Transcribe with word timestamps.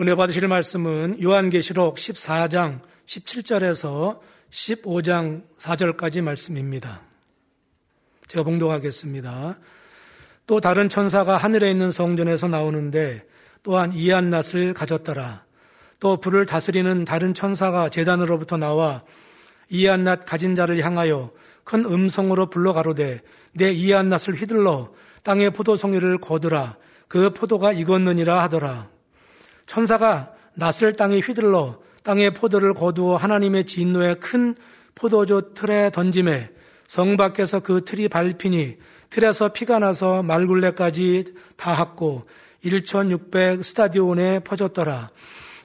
은혜 0.00 0.16
받으실 0.16 0.48
말씀은 0.48 1.22
요한계시록 1.22 1.98
14장 1.98 2.80
17절에서 3.06 4.18
15장 4.50 5.44
4절까지 5.56 6.20
말씀입니다. 6.20 7.02
제가 8.26 8.42
봉독하겠습니다. 8.42 9.56
또 10.48 10.60
다른 10.60 10.88
천사가 10.88 11.36
하늘에 11.36 11.70
있는 11.70 11.92
성전에서 11.92 12.48
나오는데 12.48 13.24
또한 13.62 13.92
이한낫을 13.92 14.74
가졌더라. 14.74 15.44
또 16.00 16.16
불을 16.16 16.46
다스리는 16.46 17.04
다른 17.04 17.32
천사가 17.32 17.88
재단으로부터 17.88 18.56
나와 18.56 19.04
이한낫 19.68 20.26
가진 20.26 20.56
자를 20.56 20.84
향하여 20.84 21.30
큰 21.62 21.84
음성으로 21.84 22.50
불러 22.50 22.72
가로되 22.72 23.22
내 23.52 23.70
이한낫을 23.70 24.34
휘둘러 24.34 24.92
땅의 25.22 25.52
포도송이를 25.52 26.18
거두라 26.18 26.78
그 27.06 27.30
포도가 27.30 27.72
익었느니라 27.72 28.42
하더라. 28.42 28.93
천사가 29.66 30.32
낫을 30.54 30.94
땅에 30.96 31.18
휘둘러 31.18 31.78
땅의 32.02 32.34
포도를 32.34 32.74
거두어 32.74 33.16
하나님의 33.16 33.64
진노의 33.64 34.20
큰 34.20 34.54
포도주 34.94 35.52
틀에 35.54 35.90
던짐에 35.90 36.50
성 36.86 37.16
밖에서 37.16 37.60
그 37.60 37.84
틀이 37.84 38.08
밟히니 38.08 38.76
틀에서 39.10 39.52
피가 39.52 39.78
나서 39.78 40.22
말굴레까지 40.22 41.24
닿았고 41.56 42.26
1600 42.62 43.64
스타디온에 43.64 44.40
퍼졌더라. 44.40 45.10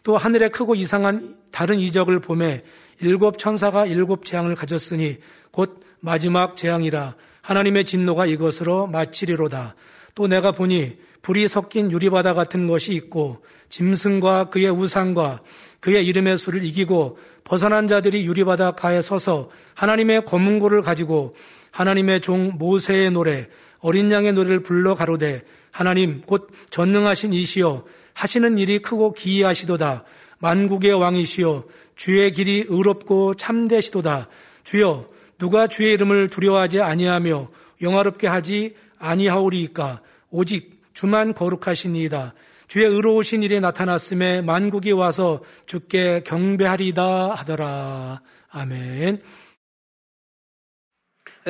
또 0.04 0.18
하늘에 0.18 0.50
크고 0.50 0.76
이상한 0.76 1.36
다른 1.52 1.80
이적을 1.80 2.20
보매 2.20 2.64
일곱 3.00 3.38
천사가 3.38 3.86
일곱 3.86 4.26
재앙을 4.26 4.56
가졌으니 4.56 5.18
곧 5.52 5.82
마지막 6.00 6.56
재앙이라 6.56 7.16
하나님의 7.42 7.86
진노가 7.86 8.26
이것으로 8.26 8.88
마치리로다. 8.88 9.76
또 10.16 10.28
내가 10.28 10.52
보니 10.52 10.98
불이 11.22 11.48
섞인 11.48 11.92
유리바다 11.92 12.34
같은 12.34 12.68
것이 12.68 12.94
있고 12.94 13.44
짐승과 13.70 14.50
그의 14.50 14.70
우상과 14.70 15.42
그의 15.80 16.06
이름의 16.06 16.38
수를 16.38 16.64
이기고 16.64 17.18
벗어난 17.44 17.88
자들이 17.88 18.26
유리바다 18.26 18.72
가에 18.72 19.02
서서 19.02 19.50
하나님의 19.76 20.26
검은고를 20.26 20.82
가지고 20.82 21.36
하나님의 21.72 22.22
종 22.22 22.52
모세의 22.58 23.12
노래 23.12 23.48
어린 23.80 24.12
양의 24.12 24.34
노래를 24.34 24.62
불러 24.62 24.96
가로되 24.96 25.44
하나님 25.72 26.22
곧 26.22 26.50
전능하신 26.70 27.34
이시여 27.34 27.86
하시는 28.14 28.58
일이 28.58 28.80
크고 28.80 29.14
기이하시도다. 29.14 30.04
만국의 30.40 30.94
왕이시여 30.94 31.64
주의 31.96 32.32
길이 32.32 32.66
의롭고 32.68 33.36
참되시도다. 33.36 34.28
주여 34.64 35.08
누가 35.38 35.68
주의 35.68 35.94
이름을 35.94 36.30
두려워하지 36.30 36.82
아니하며 36.82 37.50
영화롭게 37.82 38.28
하지 38.28 38.76
아니하오리이까? 38.98 40.02
오직 40.32 40.82
주만 40.94 41.34
거룩하시니이다 41.34 42.34
주의 42.70 42.86
의로우신 42.86 43.42
일이 43.42 43.60
나타났음에 43.60 44.42
만국이 44.42 44.92
와서 44.92 45.44
주께 45.66 46.22
경배하리다 46.24 47.32
하더라. 47.32 48.22
아멘. 48.52 49.24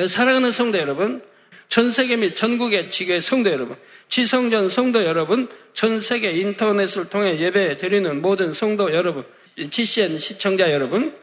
사랑하는 0.08 0.50
성도 0.50 0.78
여러분, 0.78 1.22
전 1.68 1.90
세계 1.92 2.16
및 2.16 2.34
전국의 2.34 2.90
지교의 2.90 3.20
성도 3.20 3.50
여러분, 3.50 3.76
지성전 4.08 4.70
성도 4.70 5.04
여러분, 5.04 5.50
전 5.74 6.00
세계 6.00 6.30
인터넷을 6.32 7.10
통해 7.10 7.38
예배 7.38 7.76
드리는 7.76 8.22
모든 8.22 8.54
성도 8.54 8.94
여러분, 8.94 9.26
GCN 9.58 10.16
시청자 10.16 10.72
여러분, 10.72 11.14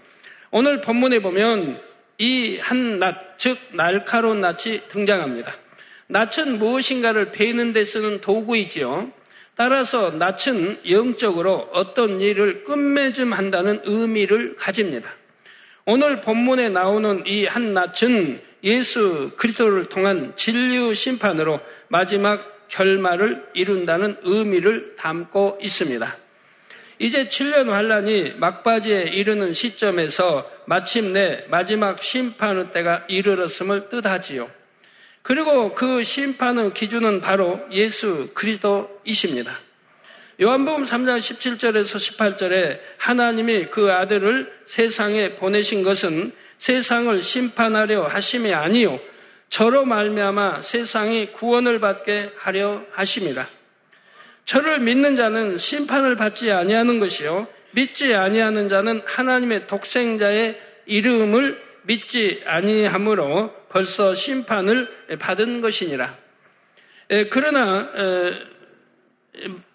오늘 0.52 0.80
본문에 0.80 1.23
보면 1.23 1.81
이한 2.20 3.00
낫, 3.00 3.40
즉 3.40 3.58
날카로운 3.73 4.42
낫이 4.42 4.90
등장합니다. 4.90 5.56
낫은 6.06 6.59
무엇인가를 6.59 7.31
베는 7.31 7.73
데 7.73 7.84
쓰는 7.84 8.22
도구이지요. 8.22 9.16
따라서 9.58 10.11
낯은 10.11 10.81
영적으로 10.89 11.69
어떤 11.73 12.22
일을 12.22 12.63
끝맺음 12.63 13.33
한다는 13.33 13.81
의미를 13.83 14.55
가집니다. 14.55 15.09
오늘 15.86 16.22
본문에 16.22 16.69
나오는 16.69 17.23
이 17.25 17.45
한 17.45 17.73
낯은 17.73 18.41
예수 18.63 19.31
그리스도를 19.35 19.85
통한 19.85 20.34
진리 20.35 20.94
심판으로 20.94 21.59
마지막 21.88 22.68
결말을 22.68 23.45
이룬다는 23.53 24.18
의미를 24.23 24.95
담고 24.97 25.59
있습니다. 25.62 26.18
이제 27.00 27.28
7년 27.28 27.69
환란이 27.69 28.34
막바지에 28.38 29.03
이르는 29.13 29.53
시점에서 29.53 30.50
마침내 30.66 31.45
마지막 31.50 32.03
심판의 32.03 32.72
때가 32.72 33.06
이르렀음을 33.07 33.89
뜻하지요. 33.89 34.50
그리고 35.27 35.75
그 35.75 36.05
심판의 36.05 36.73
기준은 36.73 37.19
바로 37.19 37.59
예수 37.69 38.29
그리스도이십니다. 38.33 39.51
요한복음 40.41 40.83
3장 40.83 41.17
17절에서 41.17 42.15
18절에 42.15 42.79
하나님이 42.97 43.65
그 43.65 43.91
아들을 43.91 44.49
세상에 44.67 45.35
보내신 45.35 45.83
것은 45.83 46.31
세상을 46.59 47.21
심판하려 47.21 48.05
하심이 48.05 48.53
아니요 48.53 49.01
저로 49.49 49.83
말미암아 49.83 50.61
세상이 50.61 51.33
구원을 51.33 51.81
받게 51.81 52.31
하려 52.38 52.83
하심이라. 52.94 53.45
저를 54.45 54.79
믿는 54.79 55.17
자는 55.17 55.57
심판을 55.57 56.15
받지 56.15 56.53
아니하는 56.53 57.01
것이요 57.01 57.47
믿지 57.71 58.13
아니하는 58.13 58.69
자는 58.69 59.01
하나님의 59.03 59.67
독생자의 59.67 60.57
이름을 60.85 61.61
믿지 61.83 62.41
아니하므로 62.45 63.56
벌써 63.69 64.16
심판을 64.16 64.89
받은 65.19 65.61
것이니라. 65.61 66.16
그러나 67.29 67.89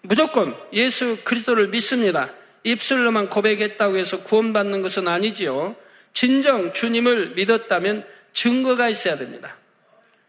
무조건 0.01 0.55
예수 0.73 1.17
그리스도를 1.23 1.69
믿습니다. 1.69 2.29
입술로만 2.63 3.29
고백했다고 3.29 3.97
해서 3.97 4.23
구원받는 4.23 4.81
것은 4.81 5.07
아니지요. 5.07 5.75
진정 6.13 6.73
주님을 6.73 7.31
믿었다면 7.35 8.05
증거가 8.33 8.89
있어야 8.89 9.17
됩니다. 9.17 9.57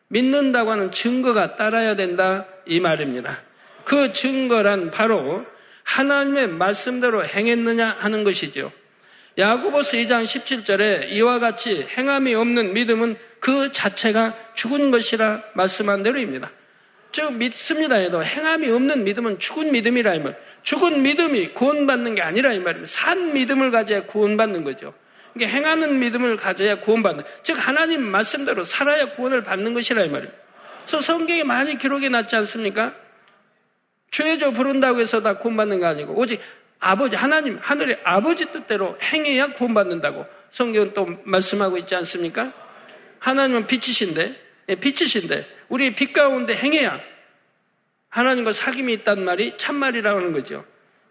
믿는다고 0.08 0.70
하는 0.70 0.90
증거가 0.90 1.56
따라야 1.56 1.96
된다 1.96 2.46
이 2.66 2.80
말입니다. 2.80 3.42
그 3.84 4.12
증거란 4.12 4.90
바로 4.90 5.44
하나님의 5.82 6.48
말씀대로 6.48 7.24
행했느냐 7.24 7.96
하는 7.98 8.24
것이죠. 8.24 8.72
야고보서 9.36 9.96
2장 9.98 10.24
17절에 10.24 11.10
이와 11.10 11.38
같이 11.40 11.86
행함이 11.96 12.34
없는 12.34 12.72
믿음은 12.72 13.16
그 13.44 13.70
자체가 13.72 14.34
죽은 14.54 14.90
것이라 14.90 15.42
말씀한 15.52 16.02
대로입니다. 16.02 16.50
즉 17.12 17.34
믿습니다 17.34 17.96
해도 17.96 18.24
행함이 18.24 18.70
없는 18.70 19.04
믿음은 19.04 19.38
죽은 19.38 19.70
믿음이라 19.70 20.14
이 20.14 20.20
말. 20.20 20.38
죽은 20.62 21.02
믿음이 21.02 21.52
구원받는 21.52 22.14
게 22.14 22.22
아니라 22.22 22.54
이 22.54 22.58
말입니다. 22.60 22.90
산 22.90 23.34
믿음을 23.34 23.70
가져야 23.70 24.06
구원받는 24.06 24.64
거죠. 24.64 24.94
이게 25.36 25.46
행하는 25.46 25.98
믿음을 25.98 26.38
가져야 26.38 26.80
구원받는. 26.80 27.24
즉 27.42 27.58
하나님 27.58 28.02
말씀대로 28.02 28.64
살아야 28.64 29.12
구원을 29.12 29.42
받는 29.42 29.74
것이라 29.74 30.06
이 30.06 30.08
말입니다. 30.08 30.34
그래서 30.86 31.02
성경에 31.02 31.44
많이 31.44 31.76
기록이 31.76 32.08
났지 32.08 32.34
않습니까? 32.36 32.94
죄저 34.10 34.52
부른다고 34.52 35.00
해서 35.00 35.20
다 35.20 35.36
구원받는 35.36 35.80
거 35.80 35.86
아니고 35.86 36.14
오직 36.14 36.40
아버지, 36.80 37.14
하나님, 37.14 37.58
하늘의 37.60 38.00
아버지 38.04 38.46
뜻대로 38.46 38.96
행해야 39.02 39.48
구원받는다고 39.48 40.24
성경은 40.50 40.94
또 40.94 41.06
말씀하고 41.24 41.76
있지 41.76 41.94
않습니까? 41.94 42.63
하나님은 43.24 43.66
빛이신데, 43.66 44.34
예, 44.68 44.74
빛이신데, 44.74 45.46
우리 45.70 45.94
빛 45.94 46.12
가운데 46.12 46.54
행해야 46.54 47.00
하나님과 48.10 48.50
사귐이 48.50 48.90
있단 49.00 49.24
말이 49.24 49.54
참말이라고 49.56 50.18
하는 50.18 50.32
거죠. 50.32 50.64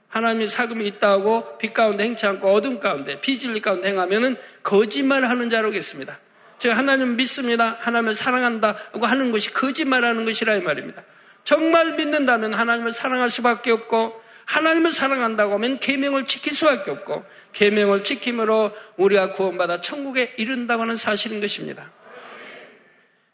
하나님이 0.09 0.45
사귐이 0.45 0.85
있다고 0.85 1.57
빛 1.57 1.73
가운데 1.73 2.03
행치 2.03 2.27
않고 2.27 2.53
어둠 2.53 2.79
가운데, 2.79 3.19
비진리 3.19 3.61
가운데 3.61 3.89
행하면은 3.89 4.37
거짓말 4.61 5.25
하는 5.25 5.49
자로겠습니다. 5.49 6.19
제가 6.59 6.77
하나님 6.77 7.15
믿습니다. 7.15 7.77
하나님을 7.79 8.13
사랑한다 8.13 8.75
고 8.91 9.05
하는 9.07 9.31
것이 9.31 9.51
거짓말하는 9.51 10.23
것이라 10.23 10.55
이 10.57 10.61
말입니다. 10.61 11.01
정말 11.43 11.95
믿는다면 11.95 12.53
하나님을 12.53 12.93
사랑할 12.93 13.31
수밖에 13.31 13.71
없고 13.71 14.21
하나님을 14.45 14.91
사랑한다고 14.91 15.55
하면 15.55 15.79
계명을 15.79 16.25
지킬 16.25 16.53
수밖에 16.53 16.91
없고 16.91 17.25
계명을 17.53 18.03
지킴으로 18.03 18.71
우리가 18.97 19.31
구원받아 19.31 19.81
천국에 19.81 20.35
이른다고 20.37 20.83
하는 20.83 20.95
사실인 20.95 21.41
것입니다. 21.41 21.91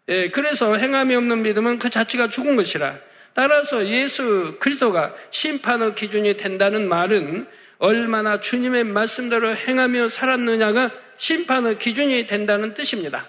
예, 0.09 0.27
그래서 0.29 0.75
행함이 0.75 1.15
없는 1.15 1.43
믿음은 1.43 1.77
그 1.77 1.89
자체가 1.89 2.29
죽은 2.29 2.55
것이라. 2.55 2.97
따라서 3.35 3.87
예수 3.87 4.57
그리스도가 4.59 5.13
심판의 5.29 5.93
기준이 5.93 6.35
된다는 6.35 6.89
말은 6.89 7.47
얼마나 7.77 8.39
주님의 8.39 8.85
말씀대로 8.85 9.55
행하며 9.55 10.09
살았느냐가 10.09 10.91
심판의 11.17 11.77
기준이 11.77 12.25
된다는 12.25 12.73
뜻입니다. 12.73 13.25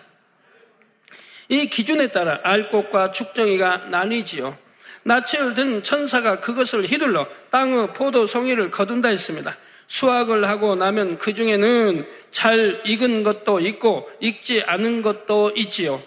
이 1.49 1.69
기준에 1.69 2.13
따라 2.13 2.41
알 2.45 2.71
것과 2.71 3.11
축정이가 3.11 3.89
나뉘지요. 3.91 4.57
낯을 5.03 5.55
든 5.55 5.83
천사가 5.83 6.41
그것을 6.41 6.87
휘둘러 6.87 7.29
땅의 7.51 7.93
포도 7.93 8.27
송이를 8.27 8.71
거둔다 8.71 9.09
했습니다. 9.09 9.57
수확을 9.87 10.47
하고 10.49 10.77
나면 10.77 11.19
그 11.19 11.35
중에는 11.35 12.07
잘 12.31 12.81
익은 12.87 13.23
것도 13.23 13.61
있고 13.61 14.09
익지 14.21 14.63
않은 14.67 15.03
것도 15.03 15.53
있지요. 15.57 16.03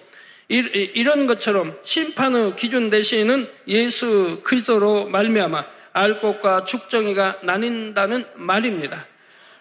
이런 0.53 1.25
것처럼 1.25 1.75
심판의 1.83 2.55
기준 2.55 2.89
대신은 2.89 3.47
예수 3.67 4.41
그리스도로 4.43 5.07
말미암아 5.07 5.65
알곡과 5.93 6.65
죽정이가 6.65 7.39
나뉜다는 7.43 8.25
말입니다. 8.35 9.07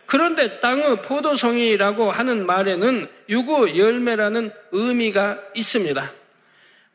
그런데 0.06 0.60
땅의 0.60 1.02
포도송이라고 1.02 2.10
하는 2.10 2.44
말에는 2.44 3.08
유구 3.30 3.78
열매라는 3.78 4.50
의미가 4.72 5.38
있습니다. 5.54 6.12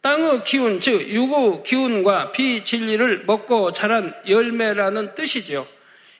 땅의 0.01 0.43
기운, 0.43 0.79
즉 0.79 1.07
유구 1.09 1.63
기운과 1.63 2.31
비진리를 2.31 3.23
먹고 3.25 3.71
자란 3.71 4.13
열매라는 4.27 5.15
뜻이지요. 5.15 5.65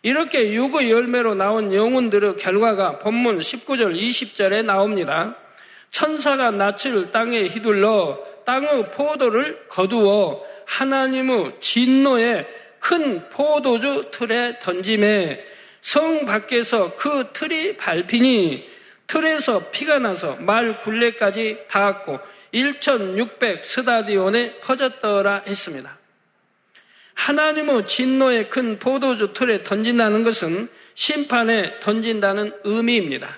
이렇게 0.01 0.53
유구 0.53 0.89
열매로 0.89 1.35
나온 1.35 1.73
영혼들의 1.73 2.37
결과가 2.37 2.99
본문 2.99 3.39
19절, 3.39 3.99
20절에 3.99 4.65
나옵니다. 4.65 5.35
천사가 5.91 6.51
낯을 6.51 7.11
땅에 7.11 7.45
휘둘러 7.45 8.19
땅의 8.45 8.91
포도를 8.91 9.67
거두어 9.67 10.43
하나님의 10.65 11.57
진노에 11.59 12.45
큰 12.79 13.29
포도주 13.29 14.09
틀에 14.11 14.59
던짐에 14.59 15.43
성 15.81 16.25
밖에서 16.25 16.95
그 16.95 17.29
틀이 17.33 17.77
밟히니 17.77 18.67
틀에서 19.07 19.69
피가 19.71 19.99
나서 19.99 20.35
말 20.35 20.79
굴레까지 20.81 21.59
닿았고 21.69 22.19
1600 22.51 23.63
스타디온에 23.63 24.59
퍼졌더라 24.59 25.43
했습니다. 25.47 25.97
하나님의 27.13 27.87
진노의 27.87 28.49
큰 28.49 28.79
포도주 28.79 29.33
틀에 29.33 29.63
던진다는 29.63 30.23
것은 30.23 30.69
심판에 30.93 31.79
던진다는 31.79 32.51
의미입니다. 32.63 33.37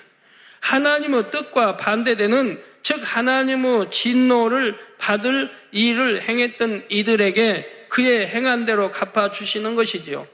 하나님의 0.60 1.30
뜻과 1.30 1.76
반대되는 1.76 2.62
즉 2.82 3.00
하나님의 3.02 3.90
진노를 3.90 4.78
받을 4.98 5.50
일을 5.72 6.22
행했던 6.22 6.86
이들에게 6.88 7.86
그의 7.88 8.28
행한 8.28 8.64
대로 8.64 8.90
갚아 8.90 9.30
주시는 9.30 9.74
것이지요. 9.74 10.26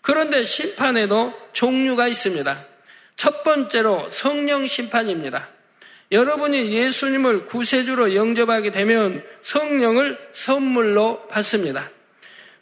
그런데 0.00 0.44
심판에도 0.44 1.32
종류가 1.52 2.08
있습니다. 2.08 2.66
첫 3.16 3.42
번째로 3.42 4.10
성령 4.10 4.66
심판입니다. 4.66 5.48
여러분이 6.12 6.72
예수님을 6.72 7.46
구세주로 7.46 8.14
영접하게 8.14 8.70
되면 8.70 9.24
성령을 9.42 10.18
선물로 10.32 11.26
받습니다. 11.28 11.90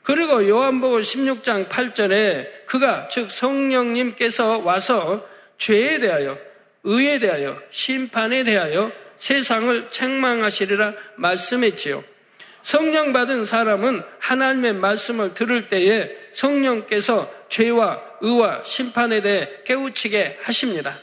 그리고 0.02 0.48
요한복음 0.48 1.00
16장 1.00 1.68
8절에 1.68 2.66
그가 2.66 3.08
즉 3.08 3.30
성령님께서 3.30 4.58
와서 4.58 5.26
죄에 5.58 6.00
대하여 6.00 6.38
의에 6.84 7.18
대하여 7.18 7.60
심판에 7.70 8.44
대하여 8.44 8.90
세상을 9.18 9.90
책망하시리라 9.90 10.94
말씀했지요. 11.16 12.02
성령 12.62 13.12
받은 13.12 13.44
사람은 13.44 14.02
하나님의 14.18 14.74
말씀을 14.74 15.34
들을 15.34 15.68
때에 15.68 16.10
성령께서 16.32 17.32
죄와 17.48 18.00
의와 18.20 18.64
심판에 18.64 19.20
대해 19.20 19.48
깨우치게 19.64 20.38
하십니다. 20.42 20.96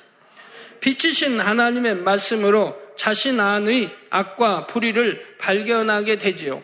빛이신 0.79 1.39
하나님의 1.39 1.95
말씀으로 1.97 2.79
자신 2.95 3.39
안의 3.39 3.91
악과 4.09 4.67
불의를 4.67 5.37
발견하게 5.37 6.17
되지요. 6.17 6.63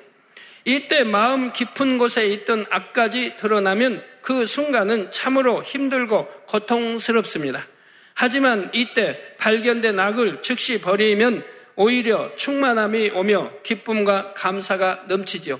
이때 0.65 1.03
마음 1.03 1.53
깊은 1.53 1.97
곳에 1.97 2.25
있던 2.27 2.65
악까지 2.69 3.35
드러나면 3.37 4.03
그 4.21 4.45
순간은 4.45 5.11
참으로 5.11 5.61
힘들고 5.61 6.27
고통스럽습니다. 6.47 7.67
하지만 8.15 8.71
이때 8.73 9.35
발견된 9.37 9.99
악을 9.99 10.41
즉시 10.41 10.79
버리면 10.81 11.43
오히려 11.75 12.33
충만함이 12.37 13.11
오며 13.11 13.51
기쁨과 13.61 14.33
감사가 14.33 15.03
넘치지요. 15.07 15.59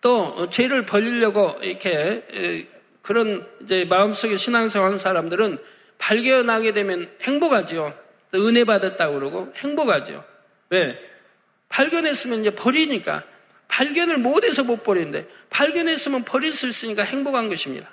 또 0.00 0.50
죄를 0.50 0.84
버리려고 0.84 1.56
이렇게 1.62 2.66
그런 3.00 3.46
이제 3.62 3.84
마음속에 3.84 4.36
신앙생활 4.36 4.90
한 4.90 4.98
사람들은 4.98 5.58
발견하게 5.98 6.72
되면 6.72 7.08
행복하지요. 7.22 7.96
은혜 8.34 8.64
받았다고 8.64 9.14
그러고 9.14 9.52
행복하죠. 9.56 10.24
왜? 10.70 10.98
발견했으면 11.68 12.40
이제 12.40 12.50
버리니까 12.50 13.22
발견을 13.68 14.18
못해서 14.18 14.64
못 14.64 14.82
버리는데 14.82 15.28
발견했으면 15.50 16.24
버릴 16.24 16.50
수 16.50 16.66
있으니까 16.66 17.04
행복한 17.04 17.48
것입니다. 17.48 17.88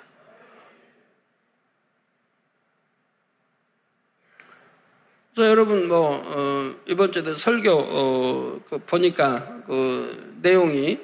그래서 5.34 5.50
여러분 5.50 5.86
뭐 5.88 6.20
어, 6.24 6.74
이번 6.86 7.12
주에 7.12 7.34
설교 7.34 7.70
어, 7.70 8.60
그 8.68 8.78
보니까 8.78 9.62
그 9.66 10.38
내용이 10.42 10.98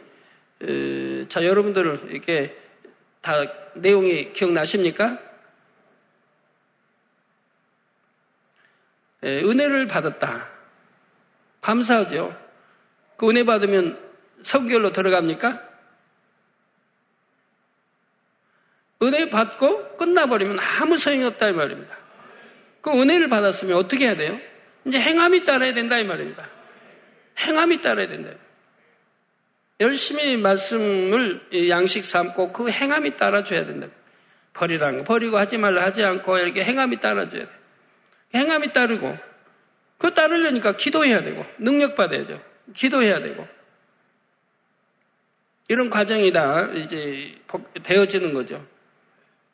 에, 0.63 1.29
자 1.29 1.45
여러분들 1.45 2.09
이렇게 2.11 2.57
다 3.21 3.33
내용이 3.75 4.33
기억나십니까? 4.33 5.19
에, 9.23 9.43
은혜를 9.43 9.87
받았다. 9.87 10.49
감사하죠. 11.61 12.37
그 13.17 13.29
은혜 13.29 13.45
받으면 13.45 13.99
성결로 14.43 14.93
들어갑니까? 14.93 15.63
은혜 19.03 19.31
받고 19.31 19.97
끝나버리면 19.97 20.59
아무 20.59 20.97
소용이 20.97 21.25
없다 21.25 21.49
이 21.49 21.53
말입니다. 21.53 22.06
그 22.87 22.93
은혜를 22.93 23.29
받았으면 23.29 23.77
어떻게 23.77 24.07
해야 24.07 24.15
돼요? 24.15 24.39
이제 24.85 25.01
행함이 25.01 25.45
따라야 25.45 25.75
된다 25.75 25.99
이 25.99 26.05
말입니다. 26.05 26.49
행함이 27.41 27.81
따라야 27.81 28.07
된다. 28.07 28.31
열심히 29.81 30.37
말씀을 30.37 31.69
양식 31.69 32.05
삼고 32.05 32.53
그 32.53 32.71
행함이 32.71 33.17
따라줘야 33.17 33.67
된다. 33.67 33.89
버리라는 34.53 35.01
거 35.01 35.05
버리고 35.05 35.37
하지 35.37 35.59
말라 35.59 35.83
하지 35.83 36.05
않고 36.05 36.39
이렇게 36.39 36.63
행함이 36.63 37.01
따라줘야 37.01 37.47
돼. 37.47 37.51
행함이 38.37 38.73
따르고 38.73 39.19
그 39.99 40.15
따르려니까 40.15 40.77
기도해야 40.77 41.25
되고 41.25 41.45
능력 41.59 41.97
받아야죠. 41.97 42.41
기도해야 42.73 43.19
되고 43.19 43.49
이런 45.67 45.91
과정이 45.91 46.31
다 46.33 46.69
이제 46.73 47.35
되어지는 47.83 48.33
거죠. 48.33 48.65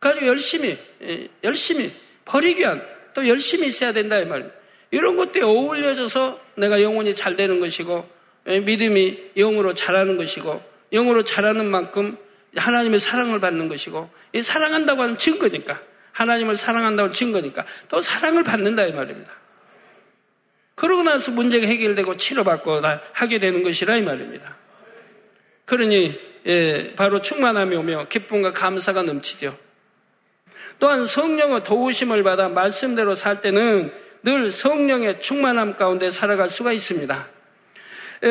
그래서 0.00 0.26
열심히 0.26 0.79
예, 1.00 1.29
열심히 1.43 1.90
버리기 2.26 2.61
위한 2.61 2.92
또 3.14 3.29
열심히 3.29 3.67
있어야 3.69 3.93
된다 3.93 4.19
이 4.19 4.25
말이에요. 4.25 4.50
이런 4.91 5.17
것들이 5.17 5.44
어울려져서 5.44 6.41
내가 6.56 6.82
영혼이 6.82 7.14
잘 7.14 7.37
되는 7.37 7.61
것이고 7.61 8.09
예, 8.49 8.61
믿음이 8.61 9.19
영으로 9.37 9.75
자라는 9.75 10.17
것이고 10.17 10.62
영으로 10.93 11.23
자라는 11.25 11.70
만큼 11.70 12.19
하나님의 12.56 13.00
사랑을 13.00 13.41
받는 13.41 13.69
것이고 13.69 14.11
사랑한다고 14.43 15.03
하는 15.03 15.17
증거니까 15.17 15.81
하나님을 16.13 16.56
사랑한다고 16.56 17.13
증거니까 17.13 17.65
또 17.89 18.01
사랑을 18.01 18.44
받는다 18.44 18.84
이 18.84 18.93
말입니다. 18.93 19.32
그러고 20.75 21.03
나서 21.03 21.31
문제가 21.31 21.67
해결되고 21.67 22.17
치료받고 22.17 22.82
하게 23.13 23.39
되는 23.39 23.63
것이라 23.63 23.96
이 23.96 24.03
말입니다. 24.03 24.56
그러니 25.65 26.19
예, 26.46 26.94
바로 26.96 27.22
충만함이 27.22 27.77
오며 27.77 28.08
기쁨과 28.08 28.53
감사가 28.53 29.03
넘치죠. 29.03 29.56
또한 30.82 31.06
성령의 31.06 31.62
도우심을 31.62 32.24
받아 32.24 32.48
말씀대로 32.48 33.15
살 33.15 33.41
때는 33.41 33.93
늘 34.24 34.51
성령의 34.51 35.20
충만함 35.20 35.77
가운데 35.77 36.10
살아갈 36.10 36.51
수가 36.51 36.72
있습니다. 36.72 37.29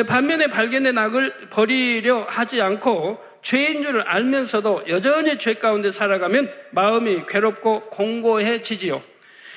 반면에 0.06 0.48
발견된 0.48 0.98
악을 0.98 1.48
버리려 1.48 2.26
하지 2.28 2.60
않고 2.60 3.18
죄인 3.40 3.82
줄을 3.82 4.02
알면서도 4.02 4.82
여전히 4.88 5.38
죄 5.38 5.54
가운데 5.54 5.90
살아가면 5.90 6.52
마음이 6.72 7.22
괴롭고 7.26 7.84
공고해지지요. 7.84 9.02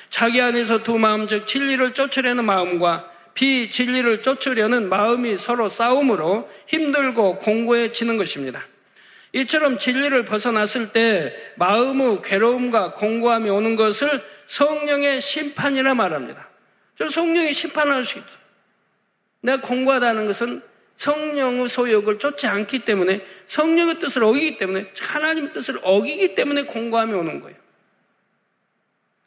자기 0.08 0.40
안에서 0.40 0.82
두 0.82 0.96
마음 0.96 1.26
즉 1.26 1.46
진리를 1.46 1.92
쫓으려는 1.92 2.46
마음과 2.46 3.10
비진리를 3.34 4.22
쫓으려는 4.22 4.88
마음이 4.88 5.36
서로 5.36 5.68
싸움으로 5.68 6.48
힘들고 6.66 7.40
공고해지는 7.40 8.16
것입니다. 8.16 8.62
이처럼 9.36 9.76
진리를 9.76 10.24
벗어났을 10.24 10.92
때 10.92 11.34
마음의 11.56 12.22
괴로움과 12.22 12.94
공고함이 12.94 13.50
오는 13.50 13.76
것을 13.76 14.22
성령의 14.46 15.20
심판이라 15.20 15.94
말합니다. 15.94 16.48
저 16.96 17.06
성령이 17.06 17.52
심판할 17.52 18.06
수 18.06 18.18
있죠. 18.18 18.30
내가 19.42 19.60
공고하다는 19.60 20.26
것은 20.26 20.62
성령의 20.96 21.68
소욕을 21.68 22.18
쫓지 22.18 22.46
않기 22.46 22.86
때문에 22.86 23.20
성령의 23.46 23.98
뜻을 23.98 24.24
어기기 24.24 24.56
때문에 24.56 24.90
하나님의 24.98 25.52
뜻을 25.52 25.80
어기기 25.82 26.34
때문에 26.34 26.62
공고함이 26.62 27.12
오는 27.12 27.42
거예요. 27.42 27.58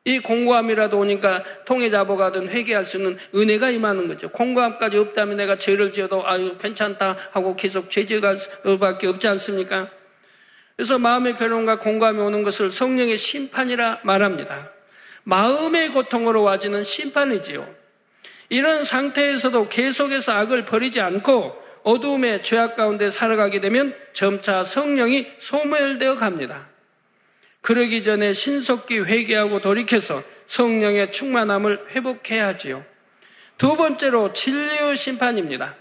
이 0.05 0.17
공고함이라도 0.17 0.97
오니까 0.97 1.43
통해 1.65 1.91
잡아가든 1.91 2.49
회개할 2.49 2.83
수 2.83 2.97
있는 2.97 3.19
은혜가 3.35 3.69
임하는 3.69 4.07
거죠. 4.07 4.29
공고함까지 4.29 4.97
없다면 4.97 5.37
내가 5.37 5.59
죄를 5.59 5.93
지어도 5.93 6.27
아유 6.27 6.57
괜찮다 6.57 7.15
하고 7.31 7.55
계속 7.55 7.91
죄지어갈 7.91 8.37
수밖에 8.37 9.05
없지 9.05 9.27
않습니까? 9.27 9.91
그래서 10.79 10.97
마음의 10.97 11.35
괴로움과 11.35 11.79
공감이 11.79 12.21
오는 12.21 12.41
것을 12.41 12.71
성령의 12.71 13.17
심판이라 13.17 13.99
말합니다. 14.03 14.71
마음의 15.23 15.89
고통으로 15.89 16.41
와지는 16.41 16.85
심판이지요. 16.85 17.67
이런 18.47 18.85
상태에서도 18.85 19.67
계속해서 19.67 20.31
악을 20.31 20.63
버리지 20.63 21.01
않고 21.01 21.53
어두움의 21.83 22.43
죄악 22.43 22.75
가운데 22.75 23.11
살아가게 23.11 23.59
되면 23.59 23.93
점차 24.13 24.63
성령이 24.63 25.27
소멸되어 25.39 26.15
갑니다. 26.15 26.69
그러기 27.59 28.05
전에 28.05 28.31
신속히 28.31 28.99
회개하고 28.99 29.59
돌이켜서 29.59 30.23
성령의 30.45 31.11
충만함을 31.11 31.87
회복해야 31.89 32.47
하지요. 32.47 32.85
두 33.57 33.75
번째로 33.75 34.31
진리의 34.31 34.95
심판입니다. 34.95 35.75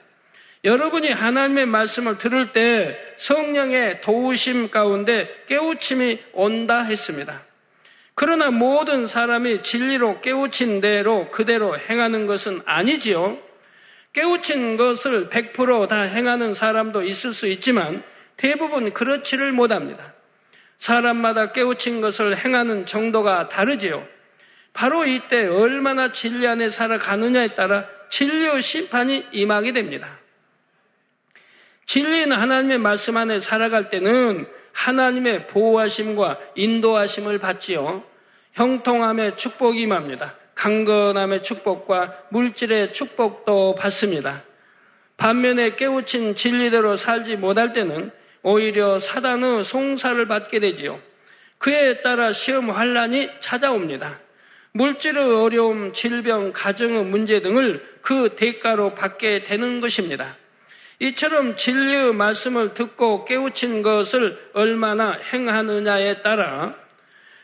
여러분이 0.64 1.10
하나님의 1.12 1.66
말씀을 1.66 2.18
들을 2.18 2.52
때 2.52 2.98
성령의 3.16 4.00
도우심 4.00 4.70
가운데 4.70 5.28
깨우침이 5.46 6.20
온다 6.32 6.82
했습니다. 6.82 7.42
그러나 8.14 8.50
모든 8.50 9.06
사람이 9.06 9.62
진리로 9.62 10.20
깨우친 10.20 10.80
대로 10.80 11.30
그대로 11.30 11.78
행하는 11.78 12.26
것은 12.26 12.62
아니지요. 12.64 13.38
깨우친 14.12 14.76
것을 14.76 15.28
100%다 15.28 16.02
행하는 16.02 16.54
사람도 16.54 17.02
있을 17.04 17.32
수 17.32 17.46
있지만 17.46 18.02
대부분 18.36 18.92
그렇지를 18.92 19.52
못합니다. 19.52 20.14
사람마다 20.78 21.52
깨우친 21.52 22.00
것을 22.00 22.36
행하는 22.36 22.86
정도가 22.86 23.48
다르지요. 23.48 24.04
바로 24.72 25.04
이때 25.04 25.46
얼마나 25.46 26.10
진리 26.10 26.46
안에 26.46 26.70
살아가느냐에 26.70 27.54
따라 27.54 27.86
진리의 28.10 28.62
심판이 28.62 29.26
임하게 29.30 29.72
됩니다. 29.72 30.17
진리는 31.88 32.36
하나님의 32.36 32.78
말씀 32.78 33.16
안에 33.16 33.40
살아갈 33.40 33.88
때는 33.88 34.46
하나님의 34.72 35.46
보호하심과 35.46 36.38
인도하심을 36.54 37.38
받지요. 37.38 38.04
형통함의 38.52 39.38
축복이 39.38 39.80
임합니다. 39.80 40.34
강건함의 40.54 41.42
축복과 41.42 42.24
물질의 42.28 42.92
축복도 42.92 43.74
받습니다. 43.76 44.42
반면에 45.16 45.76
깨우친 45.76 46.36
진리대로 46.36 46.96
살지 46.96 47.36
못할 47.36 47.72
때는 47.72 48.10
오히려 48.42 48.98
사단의 48.98 49.64
송사를 49.64 50.28
받게 50.28 50.60
되지요. 50.60 51.00
그에 51.56 52.02
따라 52.02 52.32
시험 52.32 52.70
환란이 52.70 53.30
찾아옵니다. 53.40 54.20
물질의 54.72 55.24
어려움, 55.24 55.94
질병, 55.94 56.52
가정의 56.52 57.04
문제 57.06 57.40
등을 57.40 57.82
그 58.02 58.34
대가로 58.36 58.94
받게 58.94 59.42
되는 59.44 59.80
것입니다. 59.80 60.36
이처럼 61.00 61.56
진리의 61.56 62.14
말씀을 62.14 62.74
듣고 62.74 63.24
깨우친 63.24 63.82
것을 63.82 64.50
얼마나 64.52 65.12
행하느냐에 65.12 66.22
따라 66.22 66.74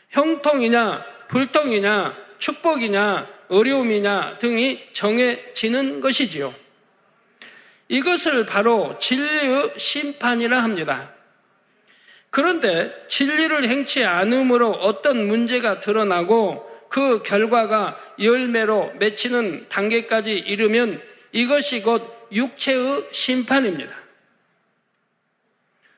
형통이냐, 0.09 1.05
불통이냐, 1.29 2.15
축복이냐, 2.37 3.27
어려움이냐 3.47 4.39
등이 4.39 4.89
정해지는 4.93 6.01
것이지요. 6.01 6.53
이것을 7.87 8.45
바로 8.45 8.97
진리의 8.99 9.73
심판이라 9.77 10.61
합니다. 10.61 11.13
그런데 12.29 12.91
진리를 13.07 13.69
행치 13.69 14.03
않음으로 14.03 14.71
어떤 14.71 15.25
문제가 15.27 15.79
드러나고 15.79 16.69
그 16.89 17.23
결과가 17.23 17.97
열매로 18.19 18.93
맺히는 18.99 19.67
단계까지 19.69 20.31
이르면 20.31 21.01
이것이 21.35 21.81
곧 21.81 22.29
육체의 22.31 23.09
심판입니다. 23.11 23.93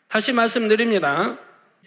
다시 0.08 0.34
말씀드립니다. 0.34 1.38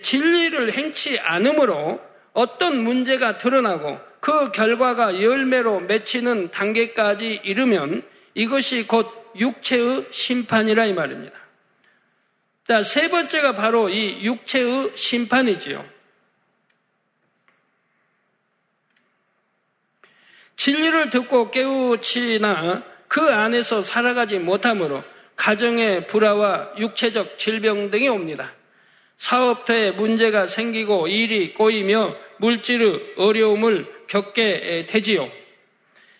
진리를 0.02 0.72
행치 0.72 1.18
않으므로 1.18 2.00
어떤 2.32 2.80
문제가 2.80 3.38
드러나고 3.38 3.98
그 4.20 4.52
결과가 4.52 5.20
열매로 5.20 5.80
맺히는 5.80 6.52
단계까지 6.52 7.40
이르면 7.42 8.08
이것이 8.34 8.86
곧 8.86 9.10
육체의 9.34 10.06
심판이라 10.12 10.86
이 10.86 10.92
말입니다. 10.92 11.36
자, 12.68 12.84
세 12.84 13.10
번째가 13.10 13.56
바로 13.56 13.88
이 13.88 14.24
육체의 14.24 14.96
심판이지요. 14.96 15.84
진리를 20.54 21.10
듣고 21.10 21.50
깨우치나 21.50 22.89
그 23.10 23.22
안에서 23.22 23.82
살아가지 23.82 24.38
못하므로 24.38 25.02
가정의 25.34 26.06
불화와 26.06 26.74
육체적 26.78 27.40
질병 27.40 27.90
등이 27.90 28.08
옵니다. 28.08 28.52
사업터에 29.18 29.90
문제가 29.90 30.46
생기고 30.46 31.08
일이 31.08 31.52
꼬이며 31.52 32.14
물질의 32.36 33.14
어려움을 33.16 33.86
겪게 34.06 34.86
되지요. 34.88 35.28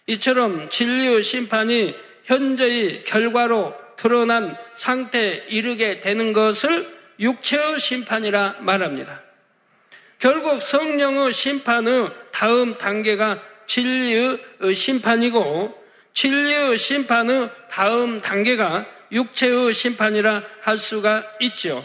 이처럼 0.09 0.69
진리의 0.69 1.23
심판이 1.23 1.95
현재의 2.25 3.05
결과로 3.05 3.73
드러난 3.97 4.57
상태에 4.75 5.45
이르게 5.49 6.01
되는 6.01 6.33
것을 6.33 6.93
육체의 7.21 7.79
심판이라 7.79 8.57
말합니다. 8.63 9.23
결국 10.19 10.61
성령의 10.61 11.33
심판의 11.33 12.11
다음 12.33 12.79
단계가 12.79 13.41
진리의 13.69 14.39
심판이고 14.75 15.79
진리의 16.15 16.77
심판의 16.77 17.51
다음 17.71 18.21
단계가 18.21 18.87
육체의 19.13 19.73
심판이라 19.75 20.43
할 20.63 20.77
수가 20.77 21.25
있죠. 21.41 21.85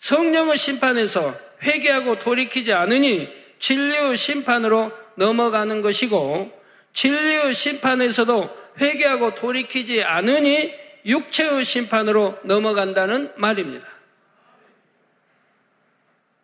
성령의 0.00 0.56
심판에서 0.56 1.38
회개하고 1.62 2.18
돌이키지 2.18 2.72
않으니 2.72 3.28
진리의 3.58 4.16
심판으로 4.16 4.92
넘어가는 5.16 5.82
것이고 5.82 6.52
진리의 6.92 7.54
심판에서도 7.54 8.56
회개하고 8.80 9.34
돌이키지 9.34 10.04
않으니 10.04 10.72
육체의 11.04 11.64
심판으로 11.64 12.38
넘어간다는 12.44 13.32
말입니다. 13.36 13.86